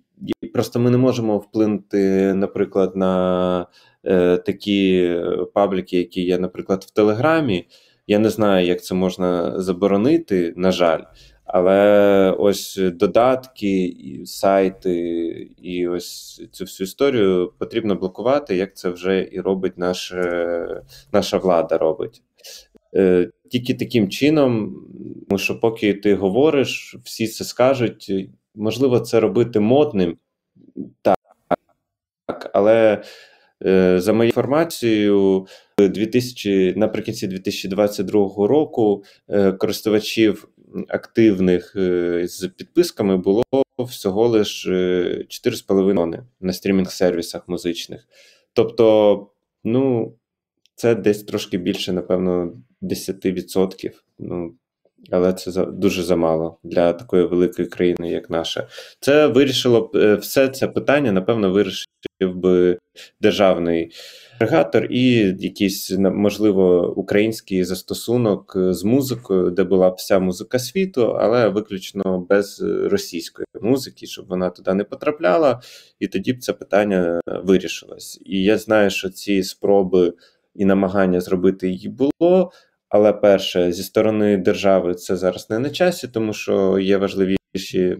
Просто 0.53 0.79
ми 0.79 0.89
не 0.89 0.97
можемо 0.97 1.37
вплинути, 1.37 2.33
наприклад, 2.33 2.95
на 2.95 3.67
такі 4.45 5.15
пабліки, 5.53 5.97
які 5.97 6.21
є, 6.21 6.37
наприклад, 6.37 6.83
в 6.87 6.91
Телеграмі. 6.91 7.67
Я 8.07 8.19
не 8.19 8.29
знаю, 8.29 8.67
як 8.67 8.83
це 8.83 8.95
можна 8.95 9.61
заборонити, 9.61 10.53
на 10.57 10.71
жаль. 10.71 11.01
Але 11.45 12.35
ось 12.39 12.79
додатки, 12.93 13.95
сайти, 14.25 14.97
і 15.61 15.87
ось 15.87 16.41
цю 16.51 16.63
всю 16.63 16.85
історію 16.85 17.53
потрібно 17.59 17.95
блокувати, 17.95 18.55
як 18.55 18.77
це 18.77 18.89
вже 18.89 19.29
і 19.31 19.39
робить 19.39 19.77
наш, 19.77 20.13
наша 21.11 21.37
влада 21.37 21.77
робить. 21.77 22.21
Е, 22.95 23.31
тільки 23.51 23.73
таким 23.73 24.09
чином, 24.09 24.75
тому 25.29 25.39
що 25.39 25.59
поки 25.59 25.93
ти 25.93 26.15
говориш, 26.15 26.95
всі 27.03 27.27
це 27.27 27.43
скажуть. 27.43 28.29
Можливо, 28.55 28.99
це 28.99 29.19
робити 29.19 29.59
модним, 29.59 30.17
так, 31.01 32.51
але 32.53 33.03
е, 33.65 33.99
за 33.99 34.13
моєю 34.13 34.29
інформацією, 34.29 35.47
2000, 35.77 36.73
наприкінці 36.77 37.27
2022 37.27 38.47
року 38.47 39.03
е, 39.29 39.51
користувачів 39.51 40.47
активних 40.87 41.75
е, 41.75 42.27
з 42.27 42.47
підписками 42.47 43.17
було 43.17 43.43
всього 43.79 44.27
лиш 44.27 44.67
4,5 44.67 46.15
е, 46.15 46.23
на 46.41 46.53
стрімінг-сервісах 46.53 47.41
музичних. 47.47 48.07
Тобто, 48.53 49.27
ну, 49.63 50.13
це 50.75 50.95
десь 50.95 51.23
трошки 51.23 51.57
більше, 51.57 51.93
напевно, 51.93 52.53
10%. 52.81 53.91
Ну, 54.19 54.55
але 55.11 55.33
це 55.33 55.65
дуже 55.65 56.03
замало 56.03 56.57
для 56.63 56.93
такої 56.93 57.25
великої 57.25 57.67
країни, 57.67 58.09
як 58.09 58.29
наша. 58.29 58.67
Це 58.99 59.27
вирішило 59.27 59.81
б 59.81 59.95
е, 59.95 60.15
все 60.15 60.47
це 60.47 60.67
питання, 60.67 61.11
напевно, 61.11 61.51
вирішив 61.51 61.87
би 62.21 62.77
державний 63.21 63.91
агрегатор 64.35 64.87
і 64.89 65.35
якийсь 65.39 65.91
можливо 65.97 66.93
український 66.95 67.63
застосунок 67.63 68.53
з 68.55 68.83
музикою, 68.83 69.51
де 69.51 69.63
була 69.63 69.89
б 69.89 69.95
вся 69.97 70.19
музика 70.19 70.59
світу, 70.59 71.17
але 71.19 71.47
виключно 71.49 72.25
без 72.29 72.61
російської 72.85 73.45
музики, 73.61 74.05
щоб 74.05 74.27
вона 74.27 74.49
туди 74.49 74.73
не 74.73 74.83
потрапляла, 74.83 75.61
і 75.99 76.07
тоді 76.07 76.33
б 76.33 76.39
це 76.39 76.53
питання 76.53 77.21
вирішилось. 77.25 78.21
І 78.25 78.43
я 78.43 78.57
знаю, 78.57 78.89
що 78.89 79.09
ці 79.09 79.43
спроби 79.43 80.13
і 80.55 80.65
намагання 80.65 81.21
зробити 81.21 81.69
її 81.69 81.89
було. 81.89 82.51
Але 82.93 83.13
перше, 83.13 83.71
зі 83.71 83.83
сторони 83.83 84.37
держави 84.37 84.95
це 84.95 85.15
зараз 85.15 85.49
не 85.49 85.59
на 85.59 85.69
часі, 85.69 86.07
тому 86.07 86.33
що 86.33 86.79
є 86.79 86.97
важливіші 86.97 87.97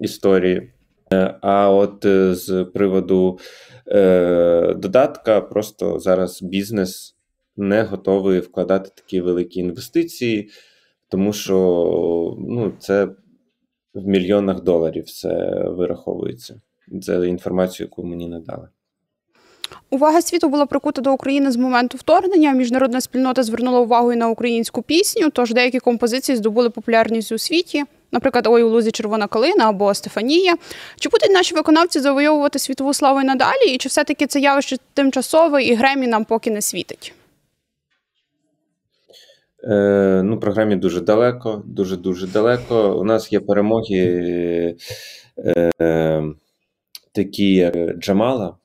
історії. 0.00 0.72
Е, 1.12 1.38
а 1.42 1.70
от 1.70 2.04
е, 2.04 2.34
з 2.34 2.64
приводу 2.64 3.38
е, 3.86 4.74
додатка, 4.74 5.40
просто 5.40 5.98
зараз 5.98 6.42
бізнес 6.42 7.16
не 7.56 7.82
готовий 7.82 8.40
вкладати 8.40 8.90
такі 8.94 9.20
великі 9.20 9.60
інвестиції, 9.60 10.50
тому 11.08 11.32
що 11.32 12.36
ну, 12.38 12.72
це 12.78 13.04
в 13.94 14.06
мільйонах 14.06 14.62
доларів 14.62 15.04
все 15.04 15.64
вираховується. 15.68 16.60
Це 17.02 17.28
інформацію, 17.28 17.86
яку 17.86 18.04
мені 18.04 18.28
надали. 18.28 18.68
Увага 19.90 20.22
світу 20.22 20.48
була 20.48 20.66
прикута 20.66 21.02
до 21.02 21.12
України 21.12 21.50
з 21.50 21.56
моменту 21.56 21.98
вторгнення. 21.98 22.52
Міжнародна 22.52 23.00
спільнота 23.00 23.42
звернула 23.42 23.80
увагу 23.80 24.12
і 24.12 24.16
на 24.16 24.28
українську 24.28 24.82
пісню, 24.82 25.30
тож 25.30 25.52
деякі 25.52 25.78
композиції 25.78 26.36
здобули 26.36 26.70
популярність 26.70 27.32
у 27.32 27.38
світі. 27.38 27.84
Наприклад, 28.12 28.46
ой 28.46 28.62
у 28.62 28.68
лузі 28.68 28.90
червона 28.90 29.26
калина 29.26 29.68
або 29.68 29.94
Стефанія. 29.94 30.54
Чи 31.00 31.08
будуть 31.08 31.30
наші 31.30 31.54
виконавці 31.54 32.00
завойовувати 32.00 32.58
світову 32.58 32.94
славу 32.94 33.20
і 33.20 33.24
надалі? 33.24 33.74
І 33.74 33.78
чи 33.78 33.88
все-таки 33.88 34.26
це 34.26 34.40
явище 34.40 34.76
тимчасове 34.94 35.62
і 35.64 35.74
Гремі 35.74 36.06
нам 36.06 36.24
поки 36.24 36.50
не 36.50 36.62
світить? 36.62 37.14
Е, 39.64 40.22
Ну, 40.24 40.40
програмі 40.40 40.76
дуже 40.76 41.00
далеко, 41.00 41.62
дуже 41.66 41.96
дуже 41.96 42.26
далеко. 42.26 42.98
У 42.98 43.04
нас 43.04 43.32
є 43.32 43.40
перемоги 43.40 44.76
е, 45.80 46.22
такі, 47.12 47.54
як 47.54 47.74
Джамала. 47.98 48.56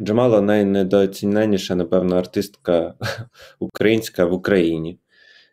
Джамала 0.00 0.40
найнедооціненіша, 0.40 1.74
напевно, 1.74 2.16
артистка 2.16 2.94
українська 3.58 4.24
в 4.24 4.32
Україні. 4.32 4.98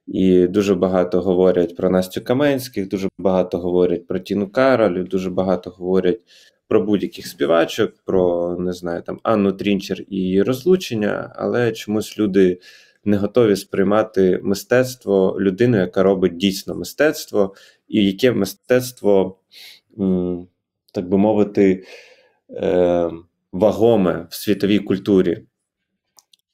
І 0.07 0.47
дуже 0.47 0.75
багато 0.75 1.21
говорять 1.21 1.75
про 1.75 1.89
Настю 1.89 2.21
Каменських, 2.21 2.87
дуже 2.87 3.09
багато 3.17 3.57
говорять 3.57 4.07
про 4.07 4.19
Тіну 4.19 4.47
Каролю, 4.47 5.03
дуже 5.03 5.29
багато 5.29 5.69
говорять 5.69 6.19
про 6.67 6.81
будь-яких 6.81 7.27
співачок, 7.27 7.93
про 8.05 8.55
не 8.59 8.73
знаю 8.73 9.01
там 9.01 9.19
Анну 9.23 9.51
Трінчер 9.51 10.01
і 10.01 10.15
її 10.15 10.43
розлучення, 10.43 11.33
але 11.35 11.71
чомусь 11.71 12.19
люди 12.19 12.59
не 13.05 13.17
готові 13.17 13.55
сприймати 13.55 14.39
мистецтво 14.43 15.37
людину, 15.39 15.77
яка 15.77 16.03
робить 16.03 16.37
дійсно 16.37 16.75
мистецтво, 16.75 17.53
і 17.87 18.05
яке 18.05 18.31
мистецтво, 18.31 19.39
так 20.93 21.09
би 21.09 21.17
мовити, 21.17 21.85
е, 22.49 23.11
вагоме 23.55 24.27
в 24.29 24.35
світовій 24.35 24.79
культурі. 24.79 25.45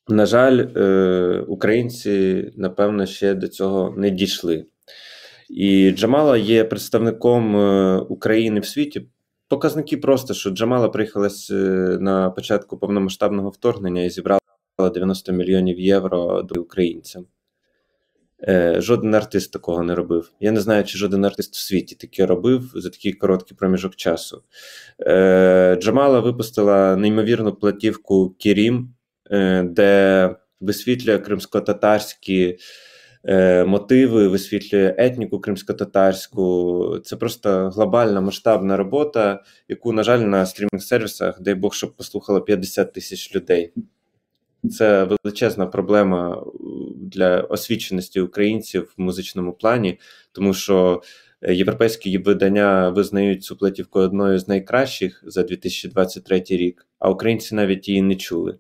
На 0.08 0.26
жаль, 0.26 0.58
е, 0.76 1.46
українці, 1.48 2.46
напевно, 2.56 3.06
ще 3.06 3.34
до 3.34 3.48
цього 3.48 3.94
не 3.98 4.10
дійшли. 4.10 4.66
І 5.50 5.92
Джамала 5.92 6.38
є 6.38 6.64
представником 6.64 7.56
е, 7.56 7.98
України 7.98 8.60
в 8.60 8.66
світі 8.66 9.08
показники 9.48 9.98
просто, 9.98 10.34
що 10.34 10.50
Джамала 10.50 10.90
приїхала 10.90 11.30
на 12.00 12.30
початку 12.30 12.78
повномасштабного 12.78 13.50
вторгнення 13.50 14.04
і 14.04 14.10
зібрала 14.10 14.40
90 14.94 15.32
мільйонів 15.32 15.80
євро 15.80 16.42
до 16.42 16.62
українцям. 16.62 17.26
Е, 18.48 18.82
жоден 18.82 19.16
артист 19.16 19.54
такого 19.54 19.84
не 19.84 19.96
робив. 19.96 20.32
Я 20.40 20.52
не 20.52 20.60
знаю, 20.60 20.84
чи 20.84 20.98
жоден 20.98 21.26
артист 21.26 21.56
в 21.56 21.60
світі 21.60 21.96
таке 21.96 22.26
робив 22.26 22.72
за 22.76 22.90
такий 22.90 23.14
короткий 23.14 23.58
проміжок 23.58 23.96
часу. 23.96 24.44
Е, 25.00 25.78
Джамала 25.82 26.20
випустила 26.20 26.96
неймовірну 26.96 27.54
платівку 27.54 28.30
Кірім, 28.30 28.94
е, 29.32 29.64
де 29.64 30.36
висвітлює 30.60 31.18
кримсько-татарські 31.18 32.58
мотиви, 33.66 34.28
висвітлює 34.28 34.96
етніку 34.98 35.40
кримсько-татарську. 35.40 37.00
Це 37.04 37.16
просто 37.16 37.70
глобальна 37.70 38.22
масштабна 38.22 38.78
робота, 38.78 39.44
яку, 39.68 39.94
на 39.94 40.04
жаль, 40.04 40.20
на 40.20 40.46
стрімінг-сервісах, 40.46 41.42
дай 41.42 41.56
Бог, 41.56 41.74
щоб 41.74 41.96
послухало 41.96 42.42
50 42.42 42.94
тисяч 42.94 43.36
людей. 43.36 43.74
Це 44.69 45.04
величезна 45.04 45.65
проблема 45.65 46.43
для 46.95 47.41
освіченості 47.41 48.21
українців 48.21 48.93
в 48.97 49.02
музичному 49.02 49.54
плані, 49.54 50.00
тому 50.32 50.54
що 50.54 51.02
е, 51.41 51.54
європейські 51.54 52.17
видання 52.17 52.89
визнають 52.89 53.43
цю 53.43 53.56
платівку 53.56 54.00
одною 54.00 54.39
з 54.39 54.47
найкращих 54.47 55.24
за 55.28 55.43
2023 55.43 56.43
рік, 56.50 56.88
а 57.00 57.10
українці 57.10 57.56
навіть 57.56 57.88
її 57.89 58.02
не 58.02 58.15
чули. 58.15 58.58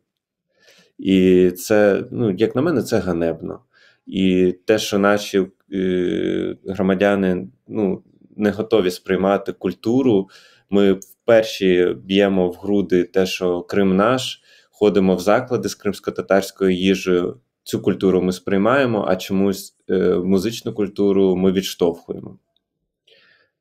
І 0.97 1.51
це, 1.51 2.03
ну, 2.11 2.31
як 2.31 2.55
на 2.55 2.61
мене, 2.61 2.83
це 2.83 2.99
ганебно. 2.99 3.59
І 4.05 4.55
те, 4.65 4.79
що 4.79 4.99
наші 4.99 5.47
е, 5.73 6.55
громадяни 6.67 7.47
ну, 7.67 8.03
не 8.37 8.51
готові 8.51 8.91
сприймати 8.91 9.51
культуру, 9.51 10.29
ми 10.69 10.93
вперше 10.93 11.93
б'ємо 11.93 12.49
в 12.49 12.53
груди 12.53 13.03
те, 13.03 13.25
що 13.25 13.61
Крим 13.61 13.95
наш 13.95 14.41
ходимо 14.81 15.15
в 15.15 15.19
заклади 15.19 15.69
з 15.69 15.75
кримсько-татарською 15.75 16.71
їжею. 16.71 17.39
Цю 17.63 17.81
культуру 17.81 18.21
ми 18.21 18.31
сприймаємо, 18.31 19.05
а 19.07 19.15
чомусь 19.15 19.75
е, 19.89 20.15
музичну 20.15 20.73
культуру 20.73 21.35
ми 21.35 21.51
відштовхуємо. 21.51 22.37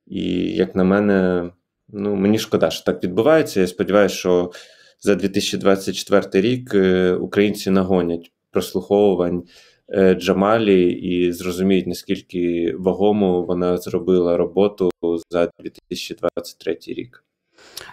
І, 0.07 0.23
як 0.55 0.75
на 0.75 0.83
мене, 0.83 1.49
ну, 1.89 2.15
мені 2.15 2.39
шкода, 2.39 2.69
що 2.69 2.85
так 2.85 3.03
відбувається. 3.03 3.59
Я 3.59 3.67
сподіваюся, 3.67 4.15
що 4.15 4.51
за 4.99 5.15
2024 5.15 6.47
рік 6.47 6.73
е, 6.73 7.13
українці 7.13 7.69
нагонять 7.69 8.31
прослуховувань 8.51 9.43
е, 9.89 10.13
Джамалі 10.15 10.91
і 10.91 11.31
зрозуміють, 11.31 11.87
наскільки 11.87 12.75
вагому 12.79 13.45
вона 13.45 13.77
зробила 13.77 14.37
роботу 14.37 14.89
за 15.29 15.49
2023 15.59 16.77
рік. 16.87 17.23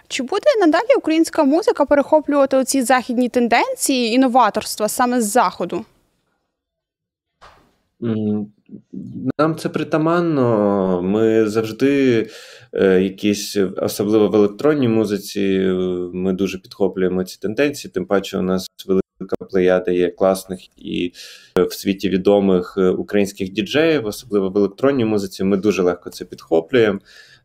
Чи 0.07 0.23
буде 0.23 0.45
надалі 0.59 0.95
українська 0.97 1.43
музика 1.43 1.85
перехоплювати 1.85 2.57
оці 2.57 2.81
західні 2.81 3.29
тенденції 3.29 4.13
і 4.13 4.17
новаторства 4.17 4.87
саме 4.87 5.21
з 5.21 5.25
заходу? 5.25 5.85
Нам 9.39 9.55
це 9.57 9.69
притаманно. 9.69 11.01
Ми 11.01 11.49
завжди 11.49 12.27
е, 12.73 13.01
якісь, 13.01 13.57
особливо 13.77 14.27
в 14.27 14.35
електронній 14.35 14.87
музиці, 14.87 15.59
ми 16.13 16.33
дуже 16.33 16.57
підхоплюємо 16.57 17.23
ці 17.23 17.39
тенденції. 17.39 17.91
Тим 17.91 18.05
паче, 18.05 18.37
у 18.37 18.41
нас 18.41 18.67
велика 18.87 19.35
плеяда 19.51 19.91
є 19.91 20.11
класних 20.11 20.59
і 20.77 21.13
в 21.55 21.73
світі 21.73 22.09
відомих 22.09 22.75
е, 22.77 22.89
українських 22.89 23.49
діджеїв, 23.49 24.05
особливо 24.05 24.49
в 24.49 24.57
електронній 24.57 25.05
музиці. 25.05 25.43
Ми 25.43 25.57
дуже 25.57 25.81
легко 25.81 26.09
це 26.09 26.25
підхоплюємо. 26.25 26.99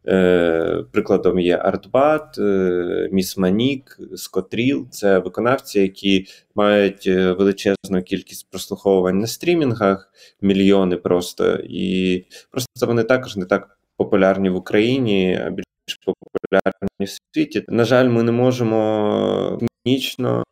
Е, 0.08 0.84
прикладом 0.92 1.38
є 1.38 1.56
Artbat, 1.57 2.38
е, 2.38 3.08
Miss 3.12 3.37
Monique, 3.37 3.98
Скотріл. 4.14 4.86
Це 4.90 5.18
виконавці, 5.18 5.80
які 5.80 6.26
мають 6.54 7.06
е, 7.06 7.32
величезну 7.32 8.02
кількість 8.04 8.50
прослуховувань 8.50 9.18
на 9.18 9.26
стрімінгах, 9.26 10.12
мільйони 10.40 10.96
просто, 10.96 11.58
і 11.64 12.24
просто 12.50 12.86
вони 12.86 13.04
також 13.04 13.36
не 13.36 13.44
так 13.44 13.78
популярні 13.96 14.50
в 14.50 14.56
Україні, 14.56 15.40
а 15.46 15.50
більш 15.50 16.00
популярні 16.04 17.04
в 17.06 17.34
світі. 17.34 17.64
На 17.68 17.84
жаль, 17.84 18.08
ми 18.08 18.22
не 18.22 18.32
можемо 18.32 19.60
нічно 19.84 20.44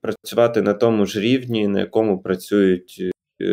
працювати 0.00 0.62
на 0.62 0.74
тому 0.74 1.06
ж 1.06 1.20
рівні, 1.20 1.68
на 1.68 1.80
якому 1.80 2.18
працюють 2.18 3.12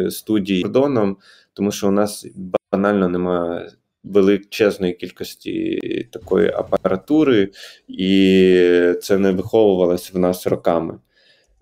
студії 0.09 0.61
кордоном, 0.61 1.17
тому 1.53 1.71
що 1.71 1.87
у 1.87 1.91
нас 1.91 2.27
банально 2.71 3.09
немає 3.09 3.71
величезної 4.09 4.93
кількості 4.93 5.79
такої 6.11 6.49
апаратури, 6.49 7.49
і 7.87 8.93
це 9.01 9.17
не 9.17 9.31
виховувалося 9.31 10.11
в 10.13 10.19
нас 10.19 10.47
роками. 10.47 10.99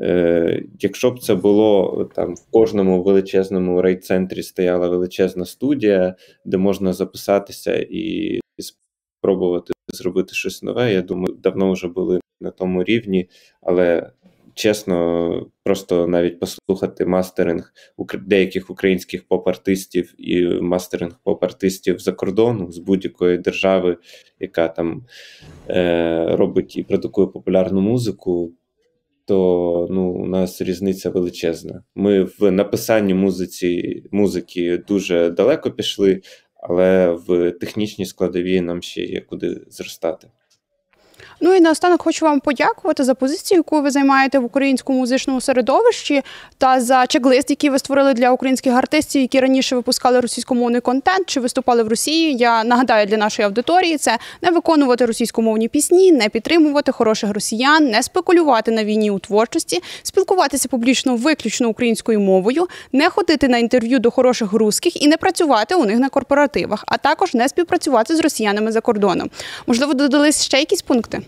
Е, 0.02 0.64
Якщо 0.80 1.12
б 1.12 1.20
це 1.20 1.36
було 1.36 2.10
там 2.16 2.36
в 2.36 2.52
кожному 2.52 3.04
величезному 3.04 3.82
райцентрі 3.82 4.44
стояла 4.44 4.88
величезна 4.88 5.46
студія, 5.46 6.16
де 6.46 6.58
можна 6.58 6.94
записатися 6.94 7.86
і 7.90 8.40
спробувати 8.60 9.74
зробити 9.94 10.34
щось 10.34 10.64
нове, 10.64 10.94
я 10.94 11.02
думаю, 11.02 11.36
давно 11.44 11.72
вже 11.72 11.88
були 11.88 12.20
на 12.42 12.52
тому 12.52 12.84
рівні, 12.84 13.30
але 13.62 14.12
чесно, 14.58 15.50
просто 15.64 16.08
навіть 16.08 16.40
послухати 16.40 17.06
мастеринг 17.06 17.74
деяких 18.26 18.70
українських 18.70 19.28
поп-артистів 19.28 20.14
і 20.18 20.46
мастеринг 20.48 21.20
поп-артистів 21.24 22.00
за 22.00 22.12
кордону 22.12 22.72
з 22.72 22.78
будь-якої 22.78 23.38
держави, 23.38 23.98
яка 24.40 24.68
там 24.68 25.06
е, 25.70 26.26
робить 26.36 26.78
і 26.78 26.84
продукує 26.84 27.28
популярну 27.28 27.82
музику. 27.82 28.54
То 29.26 29.88
ну, 29.90 30.12
у 30.12 30.26
нас 30.26 30.62
різниця 30.62 31.10
величезна. 31.10 31.84
Ми 31.96 32.24
в 32.24 32.52
написанні 32.52 33.14
музиці, 33.14 34.04
музики 34.12 34.78
дуже 34.88 35.30
далеко 35.30 35.72
пішли, 35.72 36.22
але 36.56 37.12
в 37.28 37.52
технічній 37.52 38.06
складовій 38.06 38.62
нам 38.62 38.82
ще 38.82 39.02
є 39.02 39.22
куди 39.22 39.62
зростати. 39.68 40.28
Ну 41.40 41.56
і 41.56 41.62
наостанок 41.62 42.02
хочу 42.02 42.26
вам 42.26 42.40
подякувати 42.40 43.04
за 43.04 43.16
позицію, 43.16 43.58
яку 43.58 43.82
ви 43.82 43.92
займаєте 43.92 44.40
в 44.40 44.46
українському 44.46 45.00
музичному 45.00 45.42
середовищі, 45.42 46.24
та 46.58 46.82
за 46.82 47.08
чек-лист, 47.08 47.50
який 47.50 47.70
ви 47.70 47.80
створили 47.80 48.14
для 48.14 48.32
українських 48.32 48.74
артистів, 48.74 49.22
які 49.22 49.40
раніше 49.40 49.76
випускали 49.76 50.20
російськомовний 50.20 50.82
контент 50.82 51.30
чи 51.30 51.40
виступали 51.40 51.84
в 51.84 51.88
Росії. 51.88 52.38
Я 52.38 52.64
нагадаю 52.64 53.06
для 53.06 53.18
нашої 53.18 53.46
аудиторії 53.46 53.98
це 53.98 54.18
не 54.42 54.52
виконувати 54.52 55.06
російськомовні 55.06 55.68
пісні, 55.68 56.12
не 56.12 56.30
підтримувати 56.30 56.92
хороших 56.92 57.32
росіян, 57.32 57.86
не 57.86 58.04
спекулювати 58.04 58.72
на 58.72 58.84
війні 58.84 59.12
у 59.12 59.20
творчості, 59.20 59.84
спілкуватися 60.04 60.70
публічно 60.70 61.16
виключно 61.16 61.70
українською 61.70 62.20
мовою, 62.20 62.68
не 62.92 63.10
ходити 63.10 63.48
на 63.48 63.58
інтерв'ю 63.58 64.00
до 64.00 64.12
хороших 64.12 64.54
русських 64.54 65.02
і 65.02 65.08
не 65.08 65.18
працювати 65.18 65.76
у 65.76 65.86
них 65.86 66.00
на 66.00 66.10
корпоративах, 66.10 66.84
а 66.88 66.98
також 66.98 67.34
не 67.34 67.50
співпрацювати 67.50 68.16
з 68.16 68.20
росіянами 68.20 68.72
за 68.72 68.82
кордоном. 68.82 69.30
Можливо, 69.68 69.94
додались 69.94 70.44
ще 70.44 70.60
якісь 70.60 70.82
пункти. 70.82 71.22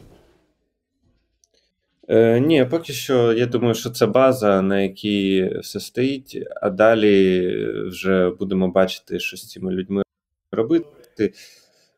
Е, 2.10 2.40
Ні, 2.40 2.66
поки 2.66 2.94
що 2.94 3.34
я 3.34 3.46
думаю, 3.46 3.74
що 3.74 3.90
це 3.90 4.06
база, 4.06 4.62
на 4.62 4.82
якій 4.82 5.52
все 5.62 5.80
стоїть, 5.80 6.48
а 6.62 6.70
далі 6.70 7.56
вже 7.88 8.30
будемо 8.30 8.68
бачити, 8.68 9.20
що 9.20 9.38
з 9.38 9.50
цими 9.50 9.72
людьми 9.72 10.04
робити, 10.52 11.34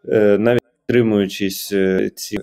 е, 0.08 0.38
навіть 0.38 0.62
підтримуючись 0.88 1.72
е, 1.72 2.12
ці 2.16 2.40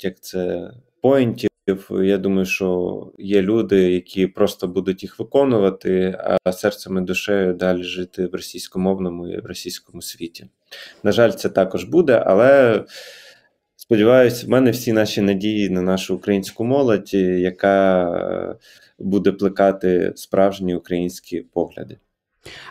як 0.00 0.20
це 0.20 0.70
поінтів. 1.00 1.50
Я 1.90 2.18
думаю, 2.18 2.46
що 2.46 3.12
є 3.18 3.42
люди, 3.42 3.92
які 3.92 4.26
просто 4.26 4.68
будуть 4.68 5.02
їх 5.02 5.18
виконувати, 5.18 6.18
а 6.44 6.52
серцем 6.52 6.98
і 6.98 7.00
душею 7.00 7.54
далі 7.54 7.82
жити 7.82 8.26
в 8.26 8.34
російськомовному 8.34 9.28
і 9.28 9.40
в 9.40 9.46
російському 9.46 10.02
світі. 10.02 10.46
На 11.02 11.12
жаль, 11.12 11.30
це 11.30 11.48
також 11.48 11.84
буде, 11.84 12.22
але. 12.26 12.84
Сподіваюсь, 13.84 14.44
в 14.44 14.48
мене 14.48 14.70
всі 14.70 14.92
наші 14.92 15.20
надії 15.20 15.70
на 15.70 15.82
нашу 15.82 16.14
українську 16.14 16.64
молодь, 16.64 17.14
яка 17.14 18.04
е, 18.10 18.54
буде 18.98 19.32
плекати 19.32 20.12
справжні 20.16 20.74
українські 20.74 21.40
погляди. 21.40 21.96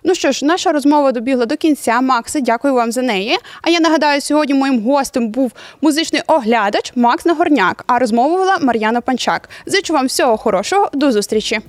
Ну 0.04 0.16
що 0.16 0.32
ж, 0.32 0.46
наша 0.46 0.72
розмова 0.72 1.12
добігла 1.12 1.46
до 1.46 1.58
кінця. 1.58 2.02
Макси, 2.02 2.42
дякую 2.42 2.74
вам 2.74 2.92
за 2.92 3.02
неї. 3.02 3.38
А 3.62 3.70
я 3.70 3.80
нагадаю, 3.80 4.22
сьогодні 4.22 4.54
моїм 4.54 4.80
гостем 4.80 5.30
був 5.30 5.52
музичний 5.82 6.22
оглядач 6.28 6.92
Макс 6.96 7.26
Нагорняк, 7.26 7.84
а 7.88 8.00
розмовувала 8.00 8.58
Мар'яна 8.62 9.02
Панчак. 9.02 9.50
Зичу 9.66 9.94
вам 9.94 10.06
всього 10.06 10.38
хорошого, 10.38 10.90
до 10.94 11.12
зустрічі. 11.12 11.60